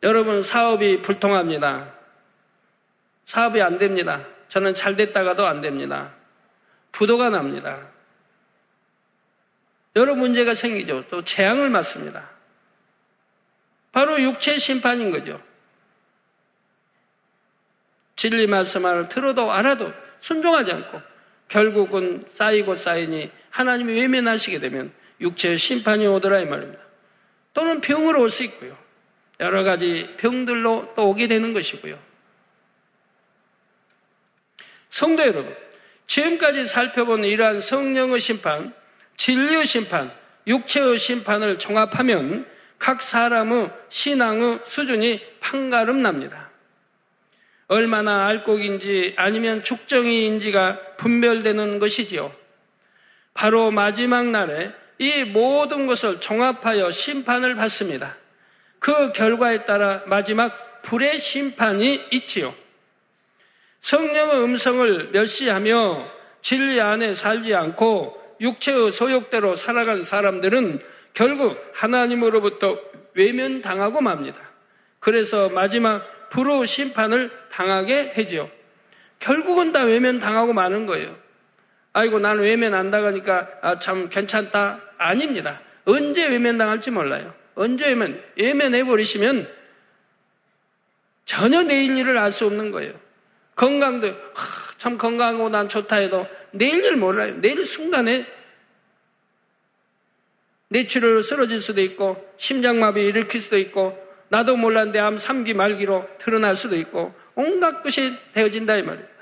여러분 0.02 0.42
사업이 0.42 1.02
불통합니다. 1.02 1.94
사업이 3.26 3.60
안 3.62 3.78
됩니다. 3.78 4.26
저는 4.48 4.74
잘 4.74 4.96
됐다가도 4.96 5.46
안 5.46 5.60
됩니다. 5.60 6.14
부도가 6.92 7.30
납니다. 7.30 7.88
여러 9.96 10.14
문제가 10.14 10.54
생기죠. 10.54 11.04
또 11.08 11.24
재앙을 11.24 11.70
맞습니다. 11.70 12.30
바로 13.92 14.20
육체 14.20 14.58
심판인 14.58 15.10
거죠. 15.10 15.40
진리 18.16 18.46
말씀을 18.46 19.08
들어도 19.08 19.52
알아도 19.52 19.92
순종하지 20.20 20.72
않고 20.72 21.00
결국은 21.48 22.24
쌓이고 22.30 22.74
쌓이니 22.74 23.30
하나님이 23.50 23.94
외면하시게 24.00 24.58
되면 24.58 24.92
육체의 25.20 25.58
심판이 25.58 26.06
오더라 26.06 26.40
이 26.40 26.46
말입니다. 26.46 26.82
또는 27.52 27.80
병으로 27.80 28.20
올 28.20 28.30
수 28.30 28.42
있고요. 28.44 28.76
여러 29.40 29.62
가지 29.62 30.14
병들로 30.18 30.94
또 30.96 31.08
오게 31.08 31.28
되는 31.28 31.52
것이고요. 31.52 31.98
성도 34.94 35.24
여러분, 35.24 35.52
지금까지 36.06 36.66
살펴본 36.66 37.24
이러한 37.24 37.60
성령의 37.60 38.20
심판, 38.20 38.72
진리의 39.16 39.66
심판, 39.66 40.12
육체의 40.46 40.98
심판을 40.98 41.58
종합하면 41.58 42.46
각 42.78 43.02
사람의 43.02 43.72
신앙의 43.88 44.60
수준이 44.66 45.20
판가름 45.40 46.00
납니다. 46.00 46.48
얼마나 47.66 48.28
알곡인지 48.28 49.14
아니면 49.16 49.64
축정이인지가 49.64 50.78
분별되는 50.98 51.80
것이지요. 51.80 52.32
바로 53.34 53.72
마지막 53.72 54.28
날에 54.28 54.70
이 55.00 55.24
모든 55.24 55.88
것을 55.88 56.20
종합하여 56.20 56.92
심판을 56.92 57.56
받습니다. 57.56 58.14
그 58.78 59.10
결과에 59.10 59.64
따라 59.64 60.04
마지막 60.06 60.82
불의 60.82 61.18
심판이 61.18 62.00
있지요. 62.12 62.54
성령의 63.84 64.42
음성을 64.42 65.10
멸시하며 65.12 66.10
진리 66.40 66.80
안에 66.80 67.12
살지 67.12 67.54
않고 67.54 68.18
육체의 68.40 68.92
소욕대로 68.92 69.56
살아간 69.56 70.04
사람들은 70.04 70.80
결국 71.12 71.58
하나님으로부터 71.74 72.78
외면당하고 73.12 74.00
맙니다. 74.00 74.38
그래서 75.00 75.50
마지막 75.50 76.30
불의 76.30 76.66
심판을 76.66 77.30
당하게 77.50 78.08
되죠. 78.08 78.50
결국은 79.18 79.72
다 79.72 79.82
외면당하고 79.82 80.54
마는 80.54 80.86
거예요. 80.86 81.14
아이고, 81.92 82.20
나는 82.20 82.42
외면 82.42 82.72
안 82.72 82.90
당하니까 82.90 83.48
아, 83.60 83.78
참 83.80 84.08
괜찮다. 84.08 84.80
아닙니다. 84.96 85.60
언제 85.84 86.26
외면당할지 86.26 86.90
몰라요. 86.90 87.34
언제 87.54 87.88
외면, 87.88 88.18
외면해버리시면 88.38 89.46
전혀 91.26 91.62
내일 91.62 91.98
일을 91.98 92.16
알 92.16 92.32
수 92.32 92.46
없는 92.46 92.70
거예요. 92.72 93.03
건강도 93.54 94.08
하, 94.08 94.78
참 94.78 94.98
건강하고 94.98 95.48
난 95.48 95.68
좋다 95.68 95.96
해도 95.96 96.26
내일 96.52 96.84
일 96.84 96.96
몰라요. 96.96 97.36
내일 97.40 97.64
순간에 97.64 98.26
뇌출혈로 100.68 101.22
쓰러질 101.22 101.62
수도 101.62 101.80
있고 101.82 102.16
심장마비 102.36 103.00
일으킬 103.00 103.40
수도 103.40 103.58
있고 103.58 103.96
나도 104.28 104.56
몰랐는데 104.56 104.98
암 104.98 105.16
3기 105.18 105.54
말기로 105.54 106.08
드러날 106.18 106.56
수도 106.56 106.76
있고 106.76 107.14
온갖 107.34 107.82
것이 107.82 108.12
되어진다 108.32 108.76
이 108.76 108.82
말입니다. 108.82 109.14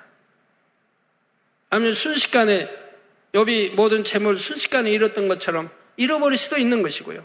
아니면 1.70 1.92
순식간에 1.92 2.70
욥이 3.32 3.74
모든 3.74 4.04
재물 4.04 4.36
순식간에 4.36 4.90
잃었던 4.90 5.28
것처럼 5.28 5.70
잃어버릴 5.96 6.38
수도 6.38 6.58
있는 6.58 6.82
것이고요. 6.82 7.24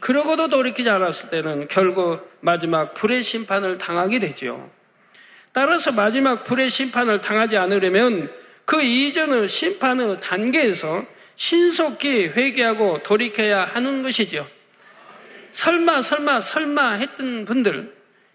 그러고도 0.00 0.48
돌이키지 0.48 0.90
않았을 0.90 1.30
때는 1.30 1.68
결국 1.68 2.30
마지막 2.40 2.94
불의 2.94 3.22
심판을 3.22 3.78
당하게 3.78 4.18
되죠. 4.18 4.70
따라서 5.52 5.90
마지막 5.90 6.44
불의 6.44 6.68
심판을 6.68 7.20
당하지 7.20 7.56
않으려면 7.56 8.30
그 8.64 8.82
이전의 8.82 9.48
심판의 9.48 10.20
단계에서 10.20 11.04
신속히 11.36 12.28
회개하고 12.28 13.02
돌이켜야 13.02 13.64
하는 13.64 14.02
것이죠. 14.02 14.46
설마, 15.52 16.02
설마, 16.02 16.40
설마 16.40 16.90
했던 16.92 17.44
분들, 17.46 17.92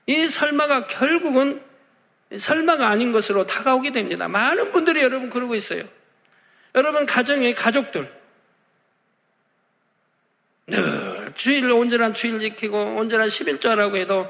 이 0.07 0.27
설마가 0.27 0.87
결국은 0.87 1.61
설마가 2.35 2.89
아닌 2.89 3.11
것으로 3.11 3.45
다가오게 3.45 3.91
됩니다. 3.91 4.27
많은 4.27 4.71
분들이 4.71 5.01
여러분 5.01 5.29
그러고 5.29 5.55
있어요. 5.55 5.83
여러분 6.73 7.05
가정의 7.05 7.53
가족들, 7.53 8.11
늘 10.67 11.14
주일 11.35 11.69
온전한 11.71 12.13
주일 12.13 12.39
지키고 12.39 12.77
온전한 12.97 13.27
11조라고 13.27 13.97
해도 13.97 14.29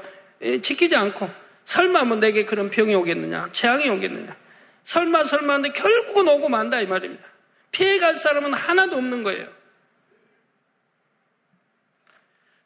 지키지 0.62 0.94
않고 0.96 1.30
설마 1.64 2.04
뭐 2.04 2.16
내게 2.16 2.44
그런 2.44 2.70
병이 2.70 2.94
오겠느냐, 2.94 3.50
재앙이 3.52 3.88
오겠느냐. 3.88 4.36
설마 4.84 5.24
설마 5.24 5.54
하는데 5.54 5.72
결국은 5.72 6.28
오고 6.28 6.48
만다 6.48 6.80
이 6.80 6.86
말입니다. 6.86 7.24
피해갈 7.72 8.14
사람은 8.14 8.54
하나도 8.54 8.96
없는 8.96 9.24
거예요. 9.24 9.48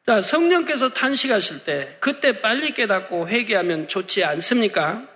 자, 0.06 0.20
성령께서 0.20 0.90
탄식하실 0.90 1.64
때 1.64 1.96
그때 2.00 2.40
빨리 2.40 2.72
깨닫고 2.72 3.28
회개하면 3.28 3.88
좋지 3.88 4.24
않습니까? 4.24 5.06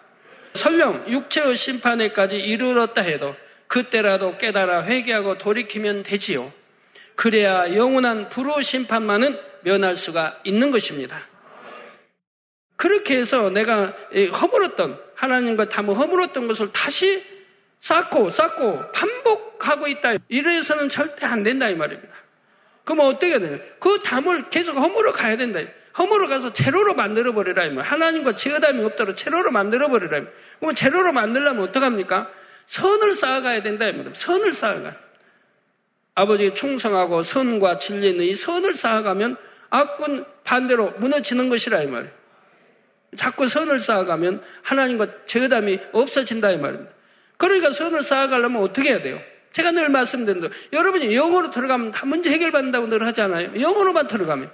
설령 0.54 1.10
육체의 1.10 1.56
심판에까지 1.56 2.36
이르렀다 2.36 3.02
해도 3.02 3.34
그때라도 3.66 4.38
깨달아 4.38 4.84
회개하고 4.84 5.36
돌이키면 5.38 6.04
되지요. 6.04 6.52
그래야 7.16 7.74
영원한 7.74 8.28
불호 8.28 8.60
심판만은 8.60 9.38
면할 9.62 9.94
수가 9.94 10.40
있는 10.44 10.70
것입니다. 10.70 11.18
그렇게 12.76 13.16
해서 13.16 13.50
내가 13.50 13.94
허물었던 14.40 15.00
하나님과 15.14 15.68
담을 15.68 15.96
허물었던 15.96 16.48
것을 16.48 16.72
다시 16.72 17.22
쌓고 17.80 18.30
쌓고 18.30 18.92
반복하고 18.92 19.86
있다. 19.86 20.14
이래서는 20.28 20.88
절대 20.88 21.26
안 21.26 21.42
된다 21.42 21.68
이 21.68 21.74
말입니다. 21.74 22.12
그럼 22.84 23.00
어떻게 23.06 23.28
해야 23.28 23.38
되냐? 23.38 23.58
그 23.78 24.00
담을 24.00 24.50
계속 24.50 24.76
허물어 24.76 25.12
가야 25.12 25.36
된다. 25.36 25.60
허물어 25.96 26.28
가서 26.28 26.52
제로로 26.52 26.94
만들어 26.94 27.32
버리라 27.32 27.64
이 27.64 27.70
말. 27.70 27.84
하나님과 27.84 28.36
제어담이 28.36 28.84
없도록 28.84 29.16
제로로 29.16 29.50
만들어 29.50 29.88
버리라. 29.88 30.22
그러면 30.58 30.74
제로로 30.74 31.12
만들려면 31.12 31.62
어떡합니까? 31.68 32.30
선을 32.66 33.12
쌓아가야 33.12 33.62
된다 33.62 33.86
이 33.86 33.92
말입니다. 33.92 34.18
선을 34.18 34.52
쌓아가. 34.52 34.96
아버지에 36.14 36.54
충성하고 36.54 37.22
선과 37.22 37.78
진리 37.78 38.10
있는 38.10 38.24
이 38.24 38.34
선을 38.34 38.74
쌓아가면 38.74 39.36
악군 39.70 40.24
반대로 40.44 40.92
무너지는 40.98 41.48
것이라 41.48 41.82
이 41.82 41.86
말이에요. 41.86 42.12
자꾸 43.16 43.48
선을 43.48 43.78
쌓아가면 43.78 44.42
하나님과 44.62 45.26
제어담이 45.26 45.80
없어진다 45.92 46.52
이 46.52 46.58
말입니다. 46.58 46.92
그러니까 47.36 47.70
선을 47.70 48.02
쌓아가려면 48.02 48.62
어떻게 48.62 48.90
해야 48.90 49.02
돼요? 49.02 49.20
제가 49.52 49.70
늘 49.70 49.88
말씀드린 49.88 50.40
대로 50.40 50.52
여러분이 50.72 51.14
영어로 51.14 51.50
들어가면 51.50 51.92
다 51.92 52.06
문제 52.06 52.30
해결받는다고 52.30 52.88
늘 52.88 53.06
하잖아요. 53.06 53.60
영어로만 53.60 54.08
들어가면. 54.08 54.50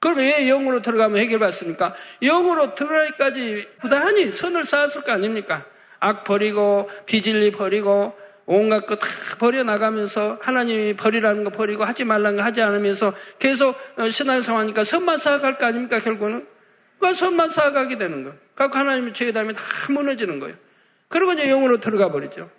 그럼 0.00 0.18
왜 0.18 0.48
영어로 0.48 0.82
들어가면 0.82 1.18
해결받습니까? 1.18 1.94
영어로 2.22 2.74
들어가기까지 2.74 3.68
부단히 3.80 4.32
선을 4.32 4.64
쌓았을 4.64 5.02
거 5.02 5.12
아닙니까? 5.12 5.64
악 6.00 6.24
버리고 6.24 6.90
비질리 7.06 7.52
버리고 7.52 8.16
온갖 8.50 8.86
것 8.86 8.98
다 8.98 9.06
버려나가면서 9.38 10.38
하나님이 10.40 10.94
버리라는 10.96 11.44
거 11.44 11.50
버리고 11.50 11.84
하지 11.84 12.04
말라는 12.04 12.38
거 12.38 12.42
하지 12.42 12.62
않으면서 12.62 13.12
계속 13.38 13.76
어, 13.96 14.08
신앙 14.08 14.40
생활하니까 14.40 14.84
선만 14.84 15.18
쌓아갈 15.18 15.58
거 15.58 15.66
아닙니까 15.66 16.00
결국은? 16.00 16.46
그 16.98 17.12
선만 17.12 17.50
쌓아가게 17.50 17.98
되는 17.98 18.24
거. 18.24 18.32
그래서 18.54 19.12
죄에 19.12 19.32
닿으면 19.32 19.54
다 19.54 19.62
무너지는 19.90 20.40
거예요. 20.40 20.56
그리고 21.08 21.34
이제 21.34 21.44
영으로 21.44 21.78
들어가 21.78 22.10
버리죠. 22.10 22.50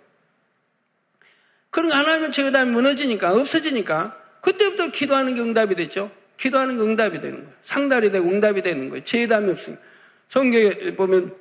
그러니까 1.70 1.98
하나님은 1.98 2.30
죄에 2.30 2.52
닿으면 2.52 2.72
무너지니까 2.72 3.32
없어지니까 3.32 4.16
그때부터 4.42 4.92
기도하는 4.92 5.34
게 5.34 5.40
응답이 5.40 5.74
되죠. 5.74 6.12
기도하는 6.36 6.76
게 6.76 6.82
응답이 6.82 7.20
되는 7.20 7.38
거예요. 7.38 7.52
상달이 7.64 8.12
되고 8.12 8.28
응답이 8.28 8.62
되는 8.62 8.90
거예요. 8.90 9.04
닿음이 9.26 9.50
없으니까. 9.50 9.82
성경에 10.28 10.94
보면 10.96 11.34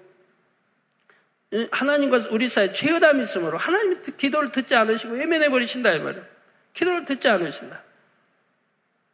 하나님과 1.71 2.29
우리 2.29 2.47
사이에 2.47 2.73
죄의담이 2.73 3.23
있으므로 3.23 3.57
하나님이 3.57 3.97
기도를 4.17 4.51
듣지 4.51 4.75
않으시고 4.75 5.15
외면해 5.15 5.49
버리신다 5.49 5.93
이 5.93 5.99
말이에요. 5.99 6.25
기도를 6.73 7.05
듣지 7.05 7.27
않으신다. 7.27 7.83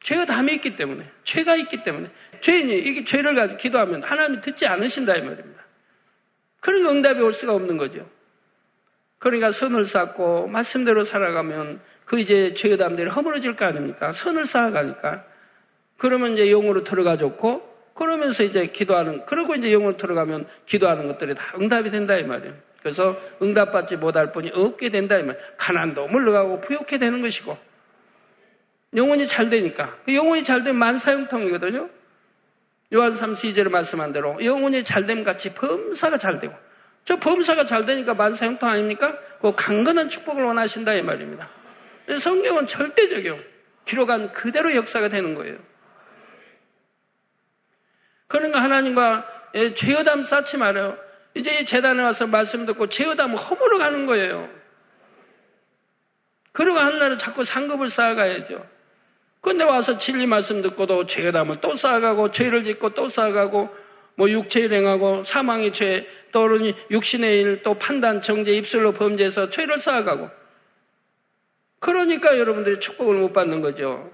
죄가 0.03 0.25
담이 0.25 0.53
있기 0.55 0.75
때문에 0.75 1.09
죄가 1.23 1.55
있기 1.55 1.83
때문에 1.83 2.11
죄인이 2.41 2.77
이게 2.77 3.03
죄를 3.03 3.33
가지고 3.35 3.57
기도하면 3.57 4.03
하나님이 4.03 4.41
듣지 4.41 4.67
않으신다 4.67 5.15
이 5.15 5.21
말입니다. 5.21 5.63
그러니까 6.59 6.91
응답이 6.91 7.21
올 7.21 7.31
수가 7.31 7.53
없는 7.53 7.77
거죠. 7.77 8.07
그러니까 9.17 9.51
선을 9.51 9.85
쌓고 9.85 10.47
말씀대로 10.47 11.05
살아가면 11.05 11.79
그 12.03 12.19
이제 12.19 12.53
죄의 12.53 12.77
담들이 12.77 13.09
허물어질 13.09 13.55
거 13.55 13.65
아닙니까? 13.65 14.11
선을 14.13 14.45
쌓아가니까 14.45 15.25
그러면 15.97 16.33
이제 16.33 16.45
영으로 16.49 16.83
들어가 16.83 17.17
좋고 17.17 17.74
그러면서 17.95 18.43
이제 18.43 18.67
기도하는, 18.67 19.25
그러고 19.25 19.55
이제 19.55 19.71
영으로 19.71 19.97
들어가면 19.97 20.47
기도하는 20.65 21.07
것들이 21.07 21.33
다 21.33 21.53
응답이 21.59 21.89
된다, 21.89 22.15
이 22.17 22.23
말이에요. 22.23 22.53
그래서 22.83 23.17
응답받지 23.41 23.95
못할 23.95 24.31
뿐이 24.31 24.51
없게 24.53 24.89
된다, 24.89 25.17
이 25.17 25.23
말. 25.23 25.39
가난도 25.57 26.07
물러가고 26.07 26.61
부욕해 26.61 26.99
되는 26.99 27.21
것이고. 27.21 27.57
영혼이 28.95 29.27
잘 29.27 29.49
되니까. 29.49 29.97
그 30.05 30.13
영혼이 30.13 30.43
잘 30.43 30.63
되면 30.63 30.77
만사형통이거든요. 30.77 31.89
요한 32.93 33.15
3, 33.15 33.33
2절에 33.33 33.69
말씀한 33.69 34.13
대로 34.13 34.37
영혼이 34.43 34.83
잘됨 34.83 35.23
같이 35.23 35.53
범사가 35.53 36.17
잘 36.17 36.39
되고. 36.39 36.53
저 37.05 37.17
범사가 37.17 37.65
잘 37.65 37.85
되니까 37.85 38.13
만사형통 38.13 38.69
아닙니까? 38.69 39.17
그 39.41 39.53
강건한 39.55 40.09
축복을 40.09 40.43
원하신다, 40.43 40.93
이 40.93 41.01
말입니다. 41.01 41.49
성경은 42.19 42.65
절대적이요. 42.65 43.39
기록한 43.85 44.33
그대로 44.33 44.75
역사가 44.75 45.09
되는 45.09 45.33
거예요. 45.33 45.57
그러니까 48.27 48.61
하나님과 48.61 49.27
예, 49.55 49.73
죄의담 49.73 50.23
쌓지 50.23 50.57
말아요. 50.57 50.97
이제 51.33 51.63
재단에 51.65 52.01
와서 52.01 52.27
말씀 52.27 52.65
듣고 52.65 52.87
죄의담을 52.87 53.37
허물어 53.37 53.77
가는 53.77 54.05
거예요. 54.05 54.49
그러고 56.51 56.79
하늘날은 56.79 57.17
자꾸 57.17 57.43
상급을 57.43 57.89
쌓아가야죠. 57.89 58.65
근데 59.41 59.63
와서 59.63 59.97
진리 59.97 60.25
말씀 60.25 60.61
듣고도 60.61 61.05
죄의담을 61.05 61.61
또 61.61 61.75
쌓아가고 61.75 62.31
죄를 62.31 62.63
짓고 62.63 62.89
또 62.89 63.09
쌓아가고 63.09 63.69
뭐 64.15 64.29
육체 64.29 64.61
일 64.61 64.73
행하고 64.73 65.23
사망의 65.23 65.73
죄 65.73 66.07
또는 66.31 66.73
육신의 66.89 67.41
일 67.41 67.63
또 67.63 67.73
판단 67.75 68.21
정죄 68.21 68.53
입술로 68.53 68.93
범죄해서 68.93 69.49
죄를 69.49 69.77
쌓아가고 69.77 70.29
그러니까 71.79 72.37
여러분들이 72.37 72.79
축복을 72.79 73.15
못 73.15 73.33
받는 73.33 73.61
거죠. 73.61 74.11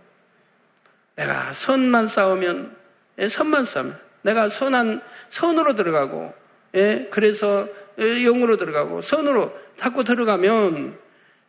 내가 1.15 1.53
선만 1.53 2.07
쌓으면 2.07 2.75
예, 2.75 2.80
선만 3.29 3.65
싸면 3.65 3.99
내가 4.23 4.49
선한 4.49 5.01
선으로 5.29 5.75
들어가고 5.75 6.33
예, 6.75 7.07
그래서 7.11 7.67
예, 7.99 8.23
영으로 8.23 8.57
들어가고 8.57 9.01
선으로 9.01 9.57
자꾸 9.77 10.03
들어가면 10.03 10.97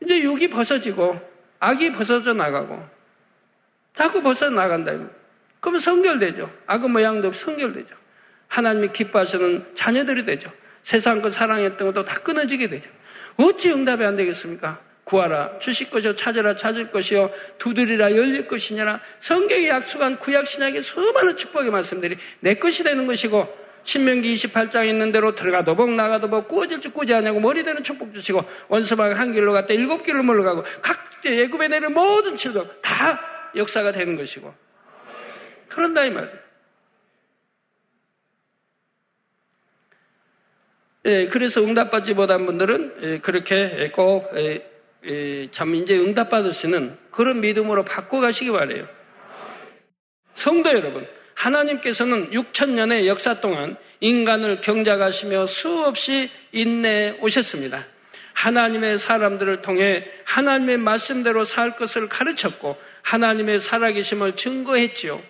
이제 0.03 0.21
육이 0.21 0.51
벗어지고 0.51 1.21
악이 1.61 1.93
벗어져 1.93 2.33
나가고 2.33 2.85
자꾸 3.95 4.23
벗어 4.23 4.51
나간다. 4.51 4.93
그러면 5.61 5.81
성결되죠. 5.81 6.51
악의 6.67 6.89
모양도 6.89 7.33
성결되죠. 7.33 7.95
하나님이 8.49 8.89
기뻐하시는 8.93 9.75
자녀들이 9.75 10.25
되죠. 10.25 10.51
세상 10.83 11.23
것 11.23 11.33
사랑했던 11.33 11.87
것도 11.89 12.05
다 12.05 12.19
끊어지게 12.21 12.69
되죠. 12.69 12.91
어찌 13.37 13.71
응답이 13.71 14.05
안 14.05 14.17
되겠습니까? 14.17 14.81
구하라 15.05 15.59
주실 15.59 15.91
것이요 15.91 16.15
찾으라 16.17 16.55
찾을 16.55 16.91
것이요 16.91 17.31
두드리라 17.59 18.13
열릴 18.13 18.47
것이냐라 18.47 19.01
성경에 19.21 19.69
약속한 19.69 20.19
구약 20.19 20.47
신약의 20.47 20.83
수많은 20.83 21.37
축복의 21.37 21.71
말씀들이 21.71 22.17
내 22.41 22.55
것이 22.55 22.85
되는 22.85 23.07
것이고 23.07 23.63
신명기 23.85 24.33
28장에 24.35 24.89
있는 24.89 25.11
대로 25.11 25.35
들어가도 25.35 25.75
복 25.75 25.91
나가도 25.91 26.31
복 26.31 26.49
꾸어질 26.49 26.81
줄 26.81 26.93
꾸지 26.93 27.13
않냐고 27.15 27.41
머리 27.41 27.65
되는 27.65 27.83
축복 27.83 28.15
주시고 28.15 28.45
원수방 28.69 29.19
한 29.19 29.33
길로 29.33 29.53
갔다 29.53 29.75
일곱 29.75 30.05
길로 30.05 30.23
몰러가고 30.23 30.65
각 30.81 31.13
예굽에 31.25 31.69
내는 31.69 31.93
모든 31.93 32.37
칠복 32.37 32.81
다 32.83 33.21
역사가 33.57 33.93
되는 33.93 34.17
것이고 34.17 34.55
그런다 35.69 36.05
이 36.05 36.11
말이에요. 36.11 36.43
예, 41.05 41.27
그래서 41.27 41.61
응답받지 41.61 42.15
못한 42.15 42.47
분들은 42.47 42.95
예, 43.03 43.19
그렇게 43.19 43.91
꼭 43.93 44.31
예, 44.37 44.72
참 45.51 45.75
이제 45.75 45.97
있는 45.97 46.97
그런 47.11 47.41
믿음으로 47.41 47.85
바꿔가시기 47.85 48.51
바래요. 48.51 48.87
성도 50.35 50.71
여러분, 50.71 51.07
하나님께서는 51.35 52.31
6천년의 52.31 53.07
역사 53.07 53.41
동안 53.41 53.77
인간을 54.01 54.61
경작하시며 54.61 55.47
수없이 55.47 56.31
인내해 56.53 57.17
오셨습니다. 57.21 57.85
하나님의 58.35 58.99
사람들을 58.99 59.63
통해 59.63 60.05
하나님의 60.25 60.79
말씀대로 60.79 61.45
살 61.45 61.77
것을 61.77 62.09
가르쳤고 62.09 62.77
하나님의 63.03 63.59
살아계심을 63.59 64.37
증거했지요. 64.37 65.23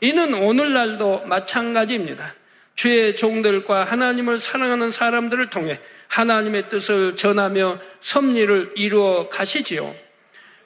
이는 0.00 0.34
오늘날도 0.34 1.26
마찬가지입니다. 1.26 2.34
주의 2.74 3.14
종들과 3.14 3.84
하나님을 3.84 4.38
사랑하는 4.38 4.90
사람들을 4.90 5.50
통해 5.50 5.78
하나님의 6.12 6.68
뜻을 6.68 7.16
전하며 7.16 7.78
섭리를 8.02 8.72
이루어 8.76 9.30
가시지요. 9.30 9.94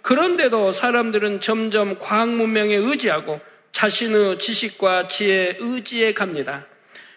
그런데도 0.02 0.72
사람들은 0.72 1.40
점점 1.40 2.00
과학 2.00 2.30
문명에 2.30 2.74
의지하고 2.74 3.40
자신의 3.70 4.40
지식과 4.40 5.06
지혜에 5.06 5.56
의지해 5.60 6.14
갑니다. 6.14 6.66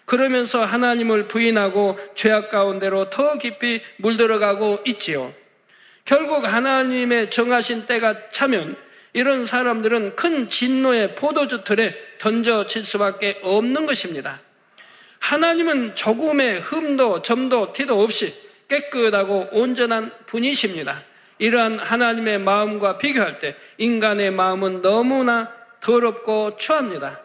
그러면서 0.04 0.64
하나님을 0.64 1.26
부인하고 1.26 1.98
죄악 2.14 2.50
가운데로 2.50 3.10
더 3.10 3.36
깊이 3.38 3.80
물들어가고 3.96 4.80
있지요. 4.86 5.34
결국 6.04 6.44
하나님의 6.44 7.30
정하신 7.30 7.86
때가 7.86 8.30
차면 8.30 8.76
이런 9.12 9.44
사람들은 9.44 10.14
큰 10.14 10.48
진노의 10.48 11.16
포도주 11.16 11.64
틀에 11.64 11.96
던져질 12.18 12.84
수밖에 12.84 13.40
없는 13.42 13.86
것입니다. 13.86 14.40
하나님은 15.20 15.94
조금의 15.94 16.60
흠도 16.60 17.22
점도 17.22 17.72
티도 17.72 18.02
없이 18.02 18.34
깨끗하고 18.68 19.48
온전한 19.52 20.12
분이십니다. 20.26 21.02
이러한 21.38 21.78
하나님의 21.78 22.38
마음과 22.38 22.98
비교할 22.98 23.38
때 23.38 23.54
인간의 23.78 24.30
마음은 24.32 24.82
너무나 24.82 25.50
더럽고 25.80 26.56
추합니다. 26.56 27.20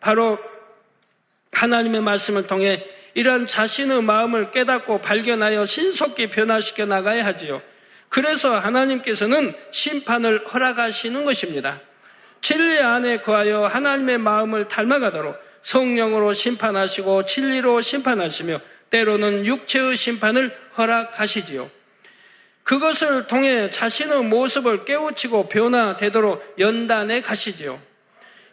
바로 0.00 0.38
하나님의 1.52 2.00
말씀을 2.02 2.46
통해 2.46 2.84
이러한 3.14 3.46
자신의 3.46 4.02
마음을 4.02 4.50
깨닫고 4.50 5.00
발견하여 5.00 5.66
신속히 5.66 6.30
변화시켜 6.30 6.86
나가야 6.86 7.24
하지요. 7.26 7.60
그래서 8.08 8.56
하나님께서는 8.56 9.54
심판을 9.70 10.46
허락하시는 10.46 11.24
것입니다. 11.24 11.80
진리 12.40 12.78
안에 12.78 13.20
거하여 13.20 13.66
하나님의 13.66 14.18
마음을 14.18 14.68
닮아가도록 14.68 15.36
성령으로 15.62 16.32
심판하시고 16.32 17.24
진리로 17.26 17.80
심판하시며 17.80 18.60
때로는 18.90 19.46
육체의 19.46 19.96
심판을 19.96 20.56
허락하시지요. 20.76 21.70
그것을 22.62 23.26
통해 23.26 23.70
자신의 23.70 24.24
모습을 24.24 24.84
깨우치고 24.84 25.48
변화되도록 25.48 26.56
연단해 26.58 27.22
가시지요. 27.22 27.80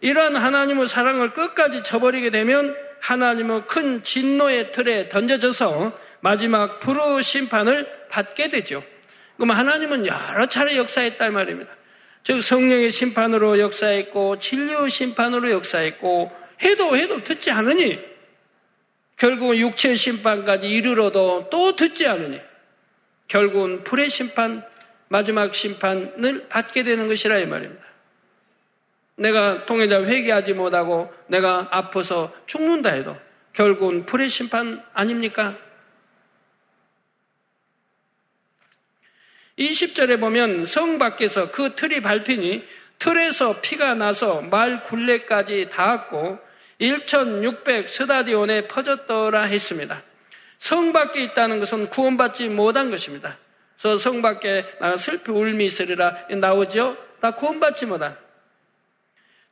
이러한 0.02 0.36
하나님의 0.36 0.88
사랑을 0.88 1.34
끝까지 1.34 1.84
저버리게 1.84 2.30
되면 2.30 2.76
하나님은 3.02 3.68
큰 3.68 4.04
진노의 4.04 4.72
틀에 4.72 5.10
던져져서 5.10 5.98
마지막 6.22 6.80
불의 6.80 7.24
심판을 7.24 7.88
받게 8.10 8.50
되죠. 8.50 8.84
그럼 9.36 9.52
하나님은 9.52 10.08
여러 10.08 10.46
차례 10.48 10.78
역사했단 10.78 11.34
말입니다. 11.34 11.72
즉 12.24 12.41
성령의 12.41 12.91
심판으로 12.91 13.60
역사했고 13.60 14.39
진리의 14.39 14.89
심판으로 14.89 15.52
역사했고 15.52 16.32
해도 16.62 16.96
해도 16.96 17.24
듣지 17.24 17.52
않으니 17.52 18.00
결국은 19.18 19.58
육체의 19.58 19.98
심판까지 19.98 20.68
이르러도 20.68 21.50
또 21.50 21.76
듣지 21.76 22.06
않으니 22.06 22.39
결국은 23.28 23.84
불의 23.84 24.10
심판 24.10 24.65
마지막 25.08 25.54
심판을 25.54 26.48
받게 26.50 26.84
되는 26.84 27.08
것이라 27.08 27.39
이 27.39 27.46
말입니다. 27.46 27.84
내가 29.18 29.65
통해자 29.65 30.04
회개하지 30.04 30.54
못하고 30.54 31.13
내가 31.28 31.70
아파서 31.72 32.34
죽는다 32.46 32.89
해도 32.89 33.15
결국은 33.54 34.06
불의 34.06 34.30
심판 34.30 34.84
아닙니까? 34.94 35.56
20절에 39.58 40.20
보면 40.20 40.65
성 40.65 40.98
밖에서 41.00 41.50
그 41.50 41.76
틀이 41.76 42.02
밟히니 42.02 42.65
틀에서 43.00 43.62
피가 43.62 43.96
나서 43.96 44.41
말 44.41 44.84
굴레까지 44.84 45.70
닿았고 45.70 46.39
1600 46.80 47.90
스다디온에 47.90 48.68
퍼졌더라 48.68 49.44
했습니다. 49.44 50.02
성 50.58 50.94
밖에 50.94 51.24
있다는 51.24 51.60
것은 51.60 51.90
구원받지 51.90 52.50
못한 52.50 52.92
것입니다. 52.92 53.38
그래서 53.78 53.98
성 53.98 54.22
밖에 54.22 54.66
슬피 54.98 55.32
울미 55.32 55.66
있으리라 55.66 56.28
나오죠? 56.30 56.98
다 57.22 57.32
구원받지 57.32 57.86
못한. 57.86 58.18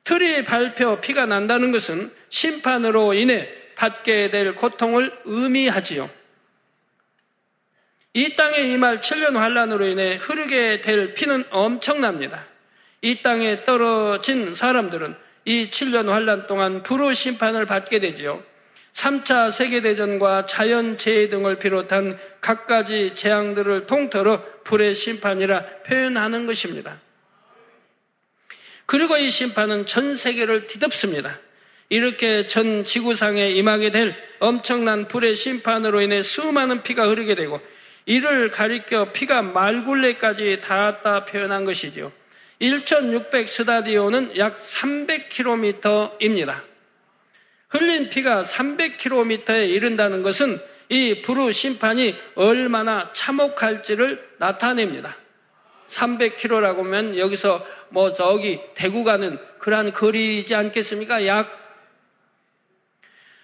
틀이 0.04 0.44
밟혀 0.44 1.00
피가 1.00 1.26
난다는 1.26 1.72
것은 1.72 2.14
심판으로 2.30 3.14
인해 3.14 3.50
받게 3.76 4.32
될 4.32 4.56
고통을 4.56 5.18
의미하지요. 5.26 6.10
이 8.14 8.36
땅에 8.36 8.60
임할 8.60 9.02
7년 9.02 9.36
환란으로 9.36 9.88
인해 9.88 10.18
흐르게 10.18 10.82
될 10.82 11.14
피는 11.14 11.46
엄청납니다. 11.50 12.46
이 13.02 13.22
땅에 13.22 13.64
떨어진 13.64 14.54
사람들은 14.56 15.16
이 15.46 15.70
7년 15.70 16.08
환란 16.08 16.48
동안 16.48 16.84
불의 16.84 17.16
심판을 17.16 17.66
받게 17.66 18.00
되지요. 18.00 18.44
3차 18.94 19.52
세계대전과 19.52 20.46
자연재해 20.46 21.30
등을 21.30 21.58
비롯한 21.58 22.20
갖가지 22.42 23.14
재앙들을 23.16 23.88
통틀어 23.88 24.44
불의 24.64 24.96
심판이라 24.96 25.66
표현하는 25.88 26.46
것입니다. 26.46 27.00
그리고 28.86 29.18
이 29.18 29.30
심판은 29.30 29.86
전 29.86 30.16
세계를 30.16 30.68
뒤덮습니다. 30.68 31.40
이렇게 31.90 32.48
전 32.48 32.86
지구상에 32.86 33.50
임하게 33.52 33.92
될 33.92 34.16
엄청난 34.40 35.08
불의 35.08 35.36
심판으로 35.36 36.02
인해 36.02 36.22
수많은 36.22 36.84
피가 36.84 37.08
흐르게 37.08 37.36
되고 37.36 37.60
이를 38.06 38.50
가리켜 38.50 39.12
피가 39.12 39.42
말굴레까지 39.42 40.60
닿았다 40.62 41.26
표현한 41.26 41.66
것이죠. 41.66 42.12
1600 42.60 43.50
스타디오는 43.50 44.38
약 44.38 44.60
300km입니다. 44.60 46.62
흘린 47.70 48.10
피가 48.10 48.44
300km에 48.44 49.70
이른다는 49.70 50.22
것은 50.22 50.62
이 50.90 51.22
불의 51.22 51.54
심판이 51.54 52.16
얼마나 52.36 53.12
참혹할지를 53.14 54.36
나타냅니다. 54.38 55.18
300km라고 55.90 56.80
하면 56.80 57.18
여기서 57.18 57.66
뭐 57.90 58.14
저기 58.14 58.60
대구 58.76 59.04
가는 59.04 59.38
그러한 59.60 59.92
거리이지 59.92 60.56
않겠습니까? 60.56 61.26
약 61.28 61.60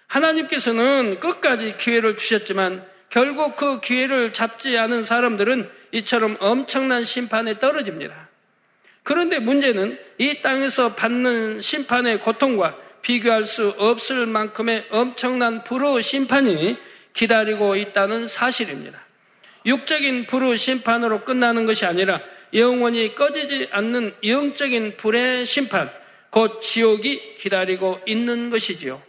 하나님께서는 0.08 1.20
끝까지 1.20 1.78
기회를 1.78 2.18
주셨지만 2.18 2.88
결국 3.10 3.56
그 3.56 3.80
기회를 3.80 4.34
잡지 4.34 4.78
않은 4.78 5.06
사람들은 5.06 5.70
이처럼 5.92 6.38
엄청난 6.40 7.04
심판에 7.04 7.60
떨어집니다. 7.60 8.29
그런데 9.10 9.40
문제는 9.40 9.98
이 10.20 10.40
땅에서 10.44 10.94
받는 10.94 11.62
심판의 11.62 12.20
고통과 12.20 12.78
비교할 13.02 13.44
수 13.44 13.74
없을 13.80 14.28
만큼의 14.28 14.86
엄청난 14.92 15.64
불의 15.64 16.04
심판이 16.04 16.78
기다리고 17.14 17.76
있다는 17.76 18.28
사실입니다. 18.28 19.04
육적인 19.66 20.28
불의 20.28 20.60
심판으로 20.60 21.26
끝나는 21.26 21.66
것이 21.66 21.88
아니라 21.88 22.22
영원히 22.54 23.16
꺼지지 23.16 23.70
않는 23.72 24.14
영적인 24.24 24.98
불의 24.98 25.48
심판, 25.48 25.90
곧 26.30 26.62
지옥이 26.62 27.34
기다리고 27.34 28.02
있는 28.06 28.52
것이지요. 28.52 29.02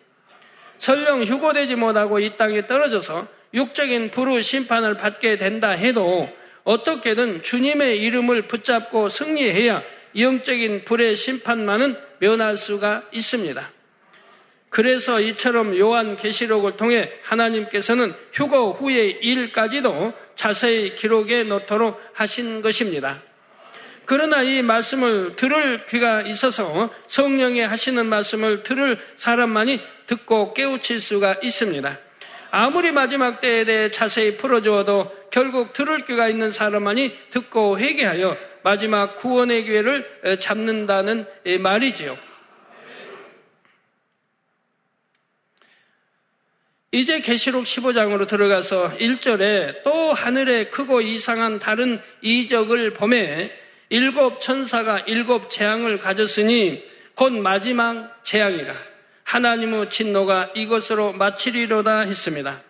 설령 0.78 1.24
휴고되지 1.24 1.74
못하고 1.74 2.20
이 2.20 2.38
땅에 2.38 2.66
떨어져서 2.66 3.28
육적인 3.52 4.12
불의 4.12 4.42
심판을 4.42 4.94
받게 4.94 5.36
된다 5.36 5.72
해도 5.72 6.39
어떻게든 6.70 7.42
주님의 7.42 8.00
이름을 8.00 8.42
붙잡고 8.42 9.08
승리해야 9.08 9.82
영적인 10.16 10.84
불의 10.84 11.16
심판만은 11.16 11.96
면할 12.20 12.56
수가 12.56 13.08
있습니다. 13.12 13.70
그래서 14.68 15.20
이처럼 15.20 15.76
요한 15.78 16.16
계시록을 16.16 16.76
통해 16.76 17.10
하나님께서는 17.24 18.14
휴거 18.32 18.70
후의 18.70 19.18
일까지도 19.20 20.12
자세히 20.36 20.94
기록해 20.94 21.42
놓도록 21.42 22.00
하신 22.12 22.62
것입니다. 22.62 23.20
그러나 24.04 24.42
이 24.42 24.62
말씀을 24.62 25.34
들을 25.34 25.86
귀가 25.86 26.22
있어서 26.22 26.88
성령이 27.08 27.62
하시는 27.62 28.06
말씀을 28.06 28.62
들을 28.62 28.96
사람만이 29.16 29.80
듣고 30.06 30.54
깨우칠 30.54 31.00
수가 31.00 31.38
있습니다. 31.42 32.09
아무리 32.50 32.92
마지막 32.92 33.40
때에 33.40 33.64
대해 33.64 33.90
자세히 33.90 34.36
풀어주어도 34.36 35.10
결국 35.30 35.72
들을 35.72 36.04
귀가 36.04 36.28
있는 36.28 36.52
사람만이 36.52 37.30
듣고 37.30 37.78
회개하여 37.78 38.36
마지막 38.62 39.16
구원의 39.16 39.64
기회를 39.64 40.38
잡는다는 40.40 41.26
말이지요. 41.60 42.18
이제 46.92 47.20
계시록 47.20 47.64
15장으로 47.64 48.26
들어가서 48.26 48.96
1절에 48.98 49.84
또 49.84 50.12
하늘에 50.12 50.64
크고 50.70 51.00
이상한 51.00 51.60
다른 51.60 52.00
이적을 52.20 52.94
범해 52.94 53.52
일곱 53.90 54.40
천사가 54.40 55.00
일곱 55.06 55.50
재앙을 55.50 56.00
가졌으니 56.00 56.82
곧 57.14 57.32
마지막 57.32 58.24
재앙이라. 58.24 58.89
하나님의 59.30 59.90
진노가 59.90 60.50
이것으로 60.56 61.12
마치리로다 61.12 62.00
했습니다. 62.00 62.62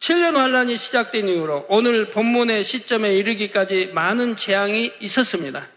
7년 0.00 0.36
환란이 0.36 0.78
시작된 0.78 1.28
이후로 1.28 1.66
오늘 1.68 2.08
본문의 2.08 2.64
시점에 2.64 3.14
이르기까지 3.14 3.90
많은 3.92 4.36
재앙이 4.36 4.92
있었습니다. 5.00 5.68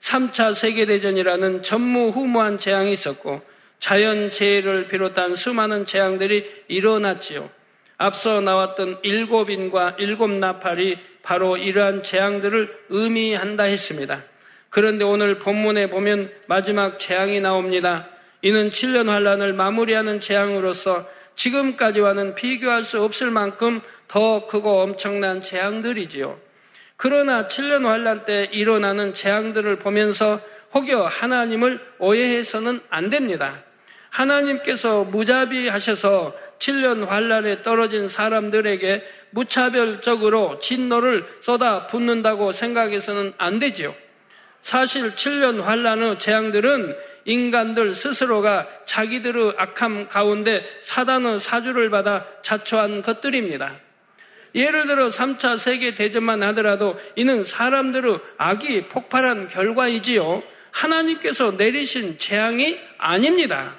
3차 0.00 0.54
세계대전이라는 0.54 1.62
전무후무한 1.62 2.58
재앙이 2.58 2.92
있었고 2.92 3.40
자연재해를 3.78 4.88
비롯한 4.88 5.36
수많은 5.36 5.86
재앙들이 5.86 6.64
일어났지요. 6.68 7.48
앞서 7.96 8.42
나왔던 8.42 9.00
일곱 9.04 9.48
인과 9.48 9.96
일곱 9.98 10.30
나팔이 10.30 10.98
바로 11.22 11.56
이러한 11.56 12.02
재앙들을 12.02 12.84
의미한다 12.90 13.64
했습니다. 13.64 14.22
그런데 14.70 15.04
오늘 15.04 15.38
본문에 15.38 15.90
보면 15.90 16.30
마지막 16.46 16.98
재앙이 16.98 17.40
나옵니다. 17.40 18.08
이는 18.42 18.70
7년 18.70 19.06
환란을 19.06 19.52
마무리하는 19.52 20.20
재앙으로서 20.20 21.06
지금까지와는 21.36 22.34
비교할 22.34 22.84
수 22.84 23.02
없을 23.02 23.30
만큼 23.30 23.80
더 24.08 24.46
크고 24.46 24.80
엄청난 24.80 25.42
재앙들이지요. 25.42 26.38
그러나 26.96 27.46
7년 27.46 27.84
환란 27.84 28.24
때 28.24 28.48
일어나는 28.52 29.14
재앙들을 29.14 29.78
보면서 29.78 30.40
혹여 30.74 31.02
하나님을 31.02 31.80
오해해서는 31.98 32.80
안 32.88 33.10
됩니다. 33.10 33.62
하나님께서 34.10 35.04
무자비하셔서 35.04 36.34
7년 36.58 37.06
환란에 37.06 37.62
떨어진 37.62 38.08
사람들에게 38.08 39.02
무차별적으로 39.30 40.58
진노를 40.58 41.26
쏟아 41.42 41.86
붓는다고 41.86 42.52
생각해서는 42.52 43.34
안 43.36 43.58
되지요. 43.58 43.94
사실 44.66 45.14
7년 45.14 45.62
환란의 45.62 46.18
재앙들은 46.18 46.96
인간들 47.24 47.94
스스로가 47.94 48.66
자기들의 48.84 49.54
악함 49.56 50.08
가운데 50.08 50.66
사단의 50.82 51.38
사주를 51.38 51.88
받아 51.88 52.26
자초한 52.42 53.02
것들입니다. 53.02 53.76
예를 54.56 54.88
들어 54.88 55.06
3차 55.06 55.56
세계 55.58 55.94
대전만 55.94 56.42
하더라도 56.42 56.98
이는 57.14 57.44
사람들의 57.44 58.18
악이 58.38 58.88
폭발한 58.88 59.46
결과이지요. 59.46 60.42
하나님께서 60.72 61.52
내리신 61.52 62.18
재앙이 62.18 62.76
아닙니다. 62.98 63.76